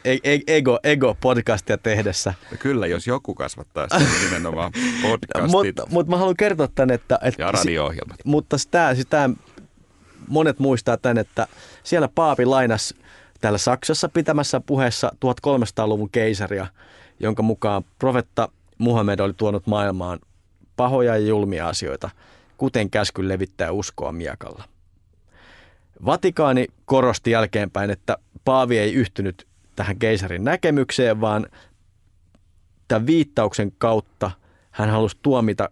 E-, 0.04 0.18
e-, 0.24 0.40
ego, 0.46 0.78
ego 0.84 1.16
podcastia 1.20 1.78
tehdessä. 1.78 2.34
Kyllä, 2.58 2.86
jos 2.86 3.06
joku 3.06 3.34
kasvattaa 3.34 3.86
sen 3.88 4.08
nimenomaan 4.24 4.72
podcastit. 5.02 5.52
mutta 5.52 5.86
mut 5.90 6.08
mä 6.08 6.16
haluan 6.16 6.36
kertoa 6.36 6.68
tämän, 6.74 6.90
että... 6.90 7.18
että 7.22 7.42
ja 7.42 7.52
radio-ohjelmat. 7.52 8.16
Si, 8.16 8.22
mutta 8.28 8.56
tämä, 8.70 8.94
siis 8.94 9.06
tämä, 9.06 9.30
monet 10.28 10.58
muistaa 10.58 10.96
tämän, 10.96 11.18
että 11.18 11.46
siellä 11.84 12.08
Paapi 12.14 12.46
lainas 12.46 12.94
täällä 13.42 13.58
Saksassa 13.58 14.08
pitämässä 14.08 14.60
puheessa 14.60 15.12
1300-luvun 15.14 16.10
keisaria, 16.10 16.66
jonka 17.20 17.42
mukaan 17.42 17.84
profetta 17.98 18.48
Muhammed 18.78 19.18
oli 19.18 19.32
tuonut 19.32 19.66
maailmaan 19.66 20.18
pahoja 20.76 21.16
ja 21.16 21.26
julmia 21.26 21.68
asioita, 21.68 22.10
kuten 22.56 22.90
käsky 22.90 23.28
levittää 23.28 23.72
uskoa 23.72 24.12
miekalla. 24.12 24.64
Vatikaani 26.06 26.66
korosti 26.84 27.30
jälkeenpäin, 27.30 27.90
että 27.90 28.16
Paavi 28.44 28.78
ei 28.78 28.94
yhtynyt 28.94 29.46
tähän 29.76 29.98
keisarin 29.98 30.44
näkemykseen, 30.44 31.20
vaan 31.20 31.46
tämän 32.88 33.06
viittauksen 33.06 33.72
kautta 33.78 34.30
hän 34.70 34.90
halusi 34.90 35.16
tuomita 35.22 35.70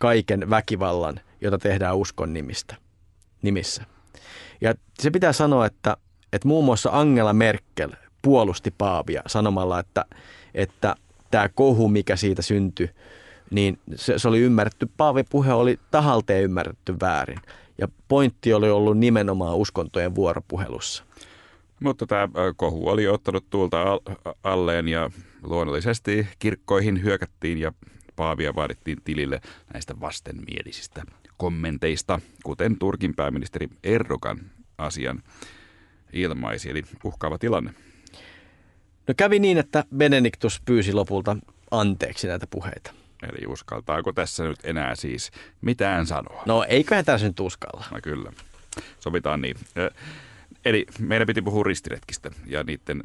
kaiken 0.00 0.50
väkivallan, 0.50 1.20
jota 1.40 1.58
tehdään 1.58 1.96
uskon 1.96 2.32
nimistä, 2.32 2.76
nimissä. 3.42 3.84
Ja 4.60 4.74
se 4.98 5.10
pitää 5.10 5.32
sanoa, 5.32 5.66
että, 5.66 5.96
että 6.32 6.48
muun 6.48 6.64
muassa 6.64 6.90
Angela 6.92 7.32
Merkel 7.32 7.90
puolusti 8.22 8.74
Paavia 8.78 9.22
sanomalla, 9.26 9.80
että, 9.80 10.04
että 10.54 10.94
tämä 11.30 11.48
kohu, 11.48 11.88
mikä 11.88 12.16
siitä 12.16 12.42
syntyi, 12.42 12.90
niin 13.50 13.78
se, 13.94 14.18
se 14.18 14.28
oli 14.28 14.40
ymmärretty, 14.40 14.88
Paavin 14.96 15.26
puhe 15.30 15.52
oli 15.52 15.78
tahalteen 15.90 16.44
ymmärretty 16.44 16.94
väärin. 17.00 17.40
Ja 17.78 17.88
pointti 18.08 18.54
oli 18.54 18.70
ollut 18.70 18.98
nimenomaan 18.98 19.56
uskontojen 19.56 20.14
vuoropuhelussa. 20.14 21.04
Mutta 21.80 22.06
tämä 22.06 22.28
kohu 22.56 22.88
oli 22.88 23.08
ottanut 23.08 23.50
tuulta 23.50 23.84
alleen 24.42 24.88
ja 24.88 25.10
luonnollisesti 25.42 26.26
kirkkoihin 26.38 27.02
hyökättiin 27.02 27.58
ja 27.58 27.72
Paavia 28.16 28.54
vaadittiin 28.54 28.98
tilille 29.04 29.40
näistä 29.72 30.00
vastenmielisistä 30.00 31.02
kommenteista, 31.36 32.20
kuten 32.44 32.78
Turkin 32.78 33.14
pääministeri 33.14 33.68
Erdogan 33.84 34.40
asian 34.78 35.22
ilmaisi, 36.12 36.70
eli 36.70 36.82
uhkaava 37.04 37.38
tilanne. 37.38 37.74
No 39.08 39.14
kävi 39.16 39.38
niin, 39.38 39.58
että 39.58 39.84
Benediktus 39.96 40.60
pyysi 40.64 40.92
lopulta 40.92 41.36
anteeksi 41.70 42.26
näitä 42.26 42.46
puheita. 42.50 42.92
Eli 43.22 43.46
uskaltaako 43.46 44.12
tässä 44.12 44.44
nyt 44.44 44.58
enää 44.64 44.94
siis 44.94 45.30
mitään 45.60 46.06
sanoa? 46.06 46.42
No 46.46 46.64
eiköhän 46.68 47.04
tässä 47.04 47.26
nyt 47.26 47.40
uskalla. 47.40 47.84
No 47.90 47.98
kyllä, 48.02 48.32
sovitaan 49.00 49.40
niin. 49.40 49.56
Eli 50.64 50.86
meidän 51.00 51.26
piti 51.26 51.42
puhua 51.42 51.64
ristiretkistä 51.64 52.30
ja 52.46 52.62
niiden, 52.64 53.02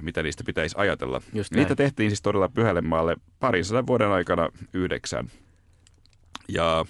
mitä 0.00 0.22
niistä 0.22 0.44
pitäisi 0.44 0.74
ajatella. 0.78 1.22
Just 1.32 1.52
Niitä 1.52 1.68
näin. 1.68 1.76
tehtiin 1.76 2.10
siis 2.10 2.22
todella 2.22 2.48
Pyhälle 2.48 2.80
maalle 2.80 3.16
parin 3.40 3.64
sadan 3.64 3.86
vuoden 3.86 4.08
aikana 4.08 4.48
yhdeksän. 4.72 5.30
Ja 6.48 6.84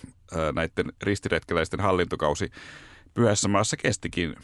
näiden 0.55 0.93
ristiretkeläisten 1.03 1.81
hallintokausi 1.81 2.51
Pyhässä 3.15 3.49
maassa 3.49 3.77
kestikin 3.77 4.37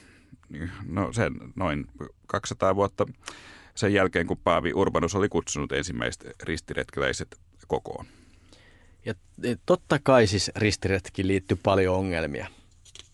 no 0.86 1.12
sen 1.12 1.32
noin 1.56 1.86
200 2.26 2.76
vuotta 2.76 3.06
sen 3.74 3.92
jälkeen, 3.92 4.26
kun 4.26 4.40
Paavi 4.44 4.72
Urbanus 4.74 5.14
oli 5.14 5.28
kutsunut 5.28 5.72
ensimmäiset 5.72 6.26
ristiretkeläiset 6.42 7.36
kokoon. 7.66 8.06
Ja 9.04 9.14
totta 9.66 9.98
kai 10.02 10.26
siis 10.26 10.50
ristiretkiin 10.56 11.28
liittyy 11.28 11.58
paljon 11.62 11.96
ongelmia, 11.96 12.46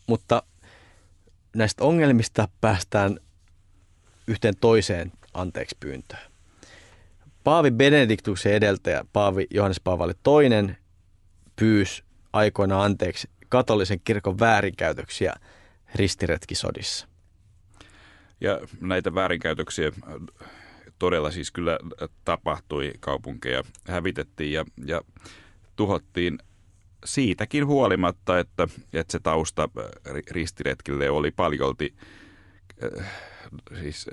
mutta 0.07 0.43
näistä 1.57 1.85
ongelmista 1.85 2.49
päästään 2.61 3.19
yhteen 4.27 4.55
toiseen 4.61 5.13
anteeksi 5.35 5.77
pyyntöön. 5.81 6.33
Paavi 7.45 7.71
Benediktuksen 7.71 8.53
edeltäjä, 8.53 9.05
Paavi 9.13 9.47
Johannes 9.51 9.81
Paavali 9.81 10.13
II, 10.13 10.75
pyysi 11.57 12.03
aikoina 12.33 12.83
anteeksi 12.83 13.29
katolisen 13.49 14.01
kirkon 14.05 14.39
väärinkäytöksiä 14.39 15.35
ristiretkisodissa. 15.95 17.12
Ja 18.43 18.61
näitä 18.81 19.15
väärinkäytöksiä 19.15 19.87
äh, 19.87 20.15
todella 20.99 21.31
siis 21.31 21.51
kyllä 21.51 21.79
tapahtui, 22.25 22.93
kaupunkeja 23.01 23.63
hävitettiin 23.89 24.53
ja, 24.53 24.65
ja 24.87 25.03
tuhottiin 25.77 26.39
siitäkin 27.05 27.67
huolimatta, 27.67 28.39
että, 28.39 28.69
että 28.93 29.13
se 29.13 29.21
tausta 29.21 29.63
äh, 29.63 29.85
ristiretkille 30.31 31.11
oli 31.11 31.31
paljolti 31.31 31.95
äh, 32.99 33.07
siis 33.81 34.07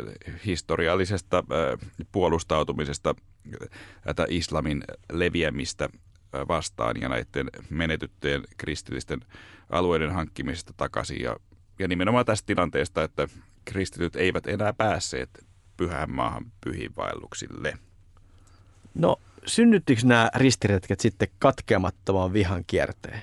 historiallisesta 0.45 1.37
äh, 1.37 1.89
puolustautumisesta 2.11 3.15
äh, 3.61 3.69
tätä 4.03 4.25
islamin 4.29 4.83
leviämistä 5.11 5.83
äh, 5.85 6.47
vastaan 6.47 7.01
ja 7.01 7.09
näiden 7.09 7.49
menetyttyjen 7.69 8.43
kristillisten 8.57 9.19
alueiden 9.69 10.11
hankkimisesta 10.11 10.73
takaisin. 10.77 11.21
Ja, 11.21 11.35
ja 11.79 11.87
nimenomaan 11.87 12.25
tästä 12.25 12.45
tilanteesta, 12.45 13.03
että 13.03 13.27
kristityt 13.69 14.15
eivät 14.15 14.47
enää 14.47 14.73
päässeet 14.73 15.29
pyhään 15.77 16.11
maahan 16.11 16.51
pyhiinvaelluksille. 16.61 17.77
No 18.93 19.17
synnyttikö 19.45 20.01
nämä 20.05 20.29
ristiretket 20.35 20.99
sitten 20.99 21.27
katkeamattoman 21.39 22.33
vihan 22.33 22.63
kierteen? 22.67 23.21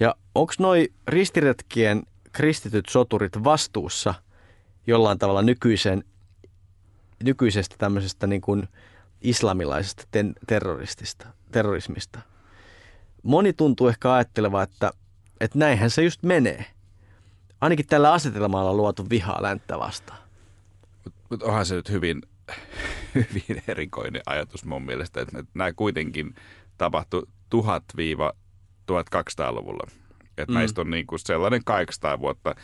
Ja 0.00 0.14
onko 0.34 0.52
noi 0.58 0.88
ristiretkien 1.08 2.02
kristityt 2.32 2.88
soturit 2.88 3.44
vastuussa 3.44 4.14
jollain 4.86 5.18
tavalla 5.18 5.42
nykyisen, 5.42 6.04
nykyisestä 7.24 7.76
tämmöisestä 7.78 8.26
niin 8.26 8.40
kuin 8.40 8.68
islamilaisesta 9.20 10.04
ten, 10.10 10.34
terroristista, 10.46 11.26
terrorismista? 11.52 12.20
Moni 13.22 13.52
tuntuu 13.52 13.88
ehkä 13.88 14.12
ajattelevan, 14.12 14.62
että, 14.62 14.90
että 15.40 15.58
näinhän 15.58 15.90
se 15.90 16.02
just 16.02 16.22
menee. 16.22 16.64
Ainakin 17.64 17.86
tällä 17.86 18.12
asetelmalla 18.12 18.74
luotu 18.74 19.06
vihaa 19.10 19.42
länttä 19.42 19.78
vastaan. 19.78 20.18
Mutta 21.30 21.46
onhan 21.46 21.66
se 21.66 21.74
nyt 21.74 21.90
hyvin, 21.90 22.22
hyvin 23.14 23.62
erikoinen 23.68 24.22
ajatus 24.26 24.64
mun 24.64 24.82
mielestä, 24.82 25.20
että 25.20 25.44
nämä 25.54 25.72
kuitenkin 25.72 26.34
tapahtui 26.78 27.22
1000-1200-luvulla. 27.54 29.86
Että 30.38 30.52
mm. 30.52 30.54
näistä 30.54 30.80
on 30.80 30.90
niin 30.90 31.06
kuin 31.06 31.18
sellainen 31.18 31.64
800 31.64 32.20
vuotta 32.20 32.54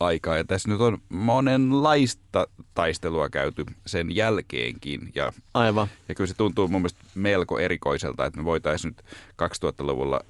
aikaa. 0.00 0.36
Ja 0.36 0.44
tässä 0.44 0.68
nyt 0.68 0.80
on 0.80 0.98
monenlaista 1.08 2.46
taistelua 2.74 3.28
käyty 3.28 3.64
sen 3.86 4.16
jälkeenkin. 4.16 5.12
Ja, 5.14 5.32
Aivan. 5.54 5.88
ja 6.08 6.14
kyllä 6.14 6.28
se 6.28 6.36
tuntuu 6.36 6.68
mun 6.68 6.80
mielestä 6.80 7.04
melko 7.14 7.58
erikoiselta, 7.58 8.26
että 8.26 8.38
me 8.38 8.44
voitaisiin 8.44 8.94
nyt 8.96 9.04
2000-luvulla 9.42 10.20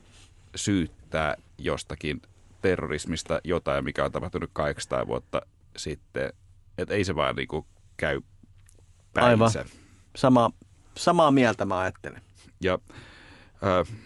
syyttää 0.55 1.37
jostakin 1.59 2.23
terrorismista 2.61 3.41
jotain, 3.45 3.85
mikä 3.85 4.05
on 4.05 4.13
tapahtunut 4.13 4.51
800 4.53 5.07
vuotta 5.07 5.43
sitten. 5.77 6.33
Että 6.79 6.95
ei 6.95 7.05
se 7.05 7.15
vaan 7.15 7.37
niinku 7.37 7.67
käy 7.97 8.21
päinsä. 9.13 9.31
Aivan. 9.31 9.51
Sama, 10.17 10.51
samaa 10.97 11.31
mieltä 11.31 11.65
mä 11.65 11.79
ajattelen. 11.79 12.23
Ja, 12.61 12.79
äh, 13.65 13.97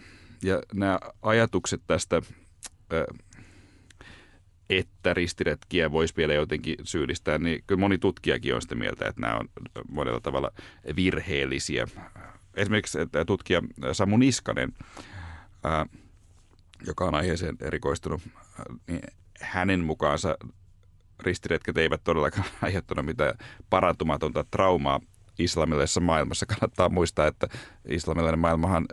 ja 0.43 0.61
nämä 0.73 0.99
ajatukset 1.21 1.81
tästä, 1.87 2.21
äh, 2.93 3.03
että 4.69 5.13
ristiretkiä 5.13 5.91
voisi 5.91 6.13
vielä 6.17 6.33
jotenkin 6.33 6.75
syyllistää, 6.83 7.37
niin 7.37 7.63
kyllä 7.67 7.79
moni 7.79 7.97
tutkijakin 7.97 8.55
on 8.55 8.61
sitä 8.61 8.75
mieltä, 8.75 9.07
että 9.07 9.21
nämä 9.21 9.37
on 9.37 9.49
monella 9.89 10.19
tavalla 10.19 10.51
virheellisiä. 10.95 11.87
Esimerkiksi 12.53 12.97
tutkija 13.27 13.61
Samu 13.91 14.17
Niskanen, 14.17 14.73
äh, 15.65 16.04
joka 16.87 17.05
on 17.05 17.15
aiheeseen 17.15 17.57
erikoistunut, 17.61 18.21
niin 18.87 19.01
hänen 19.41 19.79
mukaansa 19.79 20.37
ristiretket 21.19 21.77
eivät 21.77 22.01
todellakaan 22.03 22.45
aiheuttanut 22.61 23.05
mitään 23.05 23.33
parantumatonta 23.69 24.45
traumaa 24.51 24.99
islamilaisessa 25.39 26.01
maailmassa. 26.01 26.45
Kannattaa 26.45 26.89
muistaa, 26.89 27.27
että 27.27 27.47
islamilainen 27.87 28.39
maailmahan 28.39 28.85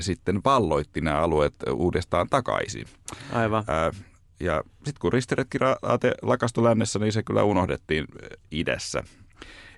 sitten 0.00 0.40
valloitti 0.44 1.00
nämä 1.00 1.18
alueet 1.18 1.54
uudestaan 1.72 2.26
takaisin. 2.30 2.86
Aivan. 3.32 3.64
Ää, 3.66 3.92
ja 4.40 4.64
sitten 4.74 5.00
kun 5.00 5.12
ristiretki 5.12 5.58
lakastui 6.22 6.64
lännessä, 6.64 6.98
niin 6.98 7.12
se 7.12 7.22
kyllä 7.22 7.42
unohdettiin 7.42 8.06
idässä. 8.50 9.04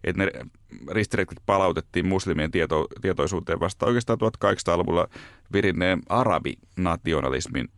Et 0.05 0.17
ne 0.17 0.31
ristiretket 0.91 1.39
palautettiin 1.47 2.07
muslimien 2.07 2.51
tieto, 2.51 2.87
tietoisuuteen 3.01 3.61
vasta 3.61 3.87
oikeastaan 3.87 4.19
1800-luvulla 4.21 5.09
virinneen 5.53 6.03
arabinationalismin 6.09 7.69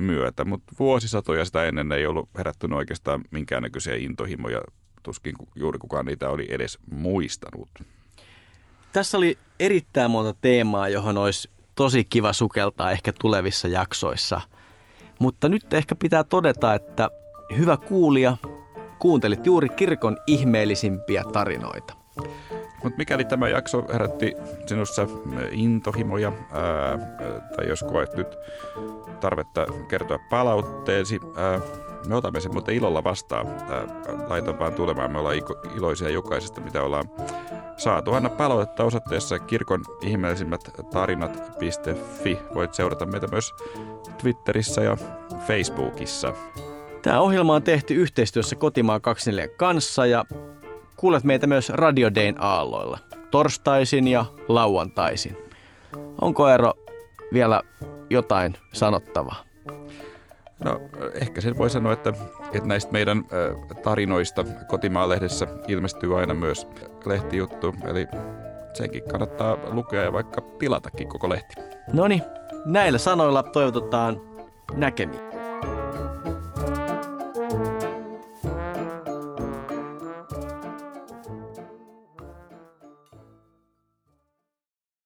myötä, 0.00 0.44
mutta 0.44 0.72
vuosisatoja 0.78 1.44
sitä 1.44 1.64
ennen 1.64 1.92
ei 1.92 2.06
ollut 2.06 2.28
herättynyt 2.38 2.78
oikeastaan 2.78 3.24
minkäännäköisiä 3.30 3.96
intohimoja. 3.96 4.60
Tuskin 5.02 5.34
juuri 5.54 5.78
kukaan 5.78 6.06
niitä 6.06 6.30
oli 6.30 6.46
edes 6.50 6.78
muistanut. 6.90 7.68
Tässä 8.92 9.18
oli 9.18 9.38
erittäin 9.60 10.10
monta 10.10 10.34
teemaa, 10.40 10.88
johon 10.88 11.18
olisi 11.18 11.50
tosi 11.74 12.04
kiva 12.04 12.32
sukeltaa 12.32 12.90
ehkä 12.90 13.12
tulevissa 13.20 13.68
jaksoissa. 13.68 14.40
Mutta 15.18 15.48
nyt 15.48 15.74
ehkä 15.74 15.94
pitää 15.94 16.24
todeta, 16.24 16.74
että 16.74 17.10
hyvä 17.56 17.76
kuulija, 17.76 18.36
kuuntelit 18.98 19.46
juuri 19.46 19.68
kirkon 19.68 20.16
ihmeellisimpiä 20.26 21.24
tarinoita. 21.32 21.94
Mutta 22.82 22.98
mikäli 22.98 23.24
tämä 23.24 23.48
jakso 23.48 23.84
herätti 23.92 24.32
sinussa 24.66 25.06
intohimoja, 25.50 26.32
ää, 26.52 26.98
tai 27.56 27.68
jos 27.68 27.82
koet 27.82 28.16
nyt 28.16 28.36
tarvetta 29.20 29.66
kertoa 29.88 30.18
palautteesi, 30.30 31.20
ää, 31.36 31.60
me 32.08 32.14
otamme 32.14 32.40
sen 32.40 32.52
muuten 32.52 32.74
ilolla 32.74 33.04
vastaan. 33.04 33.46
Laita 34.28 34.58
vaan 34.58 34.72
tulemaan, 34.72 35.12
me 35.12 35.18
ollaan 35.18 35.36
iloisia 35.76 36.08
jokaisesta, 36.08 36.60
mitä 36.60 36.82
ollaan 36.82 37.10
saatu. 37.76 38.12
Anna 38.12 38.28
palautetta 38.28 38.84
osoitteessa 38.84 39.38
kirkon 39.38 39.84
ihmeellisimmät 40.02 40.70
tarinat.fi. 40.90 42.38
Voit 42.54 42.74
seurata 42.74 43.06
meitä 43.06 43.26
myös 43.26 43.54
Twitterissä 44.18 44.80
ja 44.80 44.96
Facebookissa. 45.46 46.34
Tämä 47.06 47.20
ohjelma 47.20 47.54
on 47.54 47.62
tehty 47.62 47.94
yhteistyössä 47.94 48.56
Kotimaan 48.56 49.00
24 49.00 49.56
kanssa 49.56 50.06
ja 50.06 50.24
kuulet 50.96 51.24
meitä 51.24 51.46
myös 51.46 51.68
Radio 51.70 52.14
Dayn 52.14 52.34
aalloilla, 52.38 52.98
torstaisin 53.30 54.08
ja 54.08 54.24
lauantaisin. 54.48 55.36
Onko 56.20 56.48
Eero 56.48 56.72
vielä 57.32 57.62
jotain 58.10 58.56
sanottavaa? 58.72 59.44
No 60.64 60.80
ehkä 61.14 61.40
sen 61.40 61.58
voi 61.58 61.70
sanoa, 61.70 61.92
että, 61.92 62.12
että 62.52 62.68
näistä 62.68 62.92
meidän 62.92 63.24
tarinoista 63.82 64.44
Kotimaan-lehdessä 64.68 65.46
ilmestyy 65.68 66.18
aina 66.20 66.34
myös 66.34 66.68
lehtijuttu, 67.04 67.74
eli 67.84 68.06
senkin 68.74 69.02
kannattaa 69.10 69.56
lukea 69.70 70.02
ja 70.02 70.12
vaikka 70.12 70.40
tilatakin 70.40 71.08
koko 71.08 71.28
lehti. 71.28 71.54
No 71.92 72.08
niin, 72.08 72.22
näillä 72.64 72.98
sanoilla 72.98 73.42
toivotetaan 73.42 74.20
näkemiin. 74.74 75.35